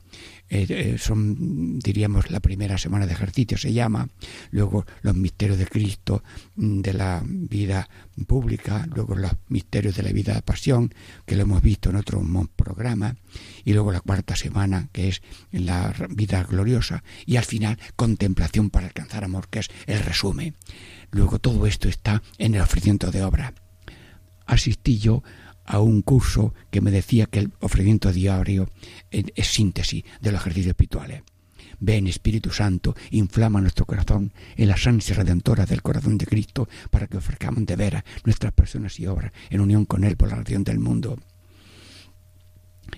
[0.54, 4.08] eh, eh, son, diríamos, la primera semana de ejercicio se llama,
[4.52, 6.24] luego los misterios de Cristo
[6.56, 7.90] mm, de la vida
[8.28, 10.94] pública, luego los misterios de la vida de pasión,
[11.26, 12.22] que lo hemos visto en otro
[12.56, 13.16] programa,
[13.66, 18.86] y luego la cuarta semana, que es la vida gloriosa, y al final contemplación para
[18.86, 20.56] alcanzar amor, que es el resumen.
[21.10, 23.56] Luego todo esto está en el ofrecimiento de obra.
[24.46, 25.24] Asistí yo
[25.66, 28.70] a un curso que me decía que el ofrecimiento diario
[29.12, 31.24] es síntesis de los ejercicios espirituales.
[31.80, 37.08] Ven, Espíritu Santo, inflama nuestro corazón en la sangre redentora del corazón de Cristo para
[37.08, 40.64] que ofrezcamos de veras nuestras personas y obras en unión con Él por la relación
[40.64, 41.20] del mundo.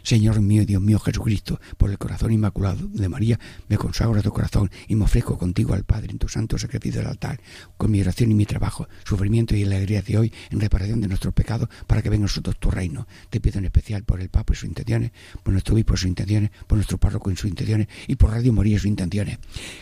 [0.05, 4.21] Señor mío y Dios mío Jesucristo, por el corazón inmaculado de María, me consagro a
[4.21, 7.41] tu corazón y me ofrezco contigo al Padre en tu santo sacrificio del altar,
[7.75, 11.33] con mi oración y mi trabajo, sufrimiento y alegría de hoy en reparación de nuestros
[11.33, 13.07] pecados, para que venga a nosotros tu reino.
[13.31, 16.07] Te pido en especial por el Papa y sus intenciones, por nuestro obispo y sus
[16.07, 19.39] intenciones, por nuestro párroco y sus intenciones, y por Radio María y sus intenciones.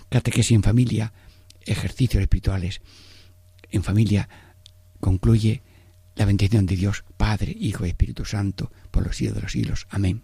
[0.08, 1.12] Catequesis en familia,
[1.66, 2.80] ejercicios espirituales.
[3.72, 4.30] En familia
[5.02, 5.64] concluye
[6.16, 9.88] la bendición de Dios, Padre, Hijo y Espíritu Santo, por los siglos de los siglos.
[9.90, 10.24] Amén.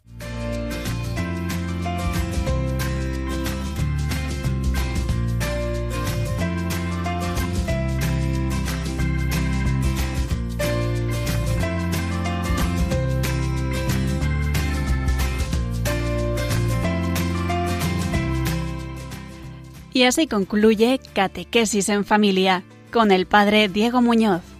[19.99, 24.58] Y así concluye Catequesis en Familia con el Padre Diego Muñoz.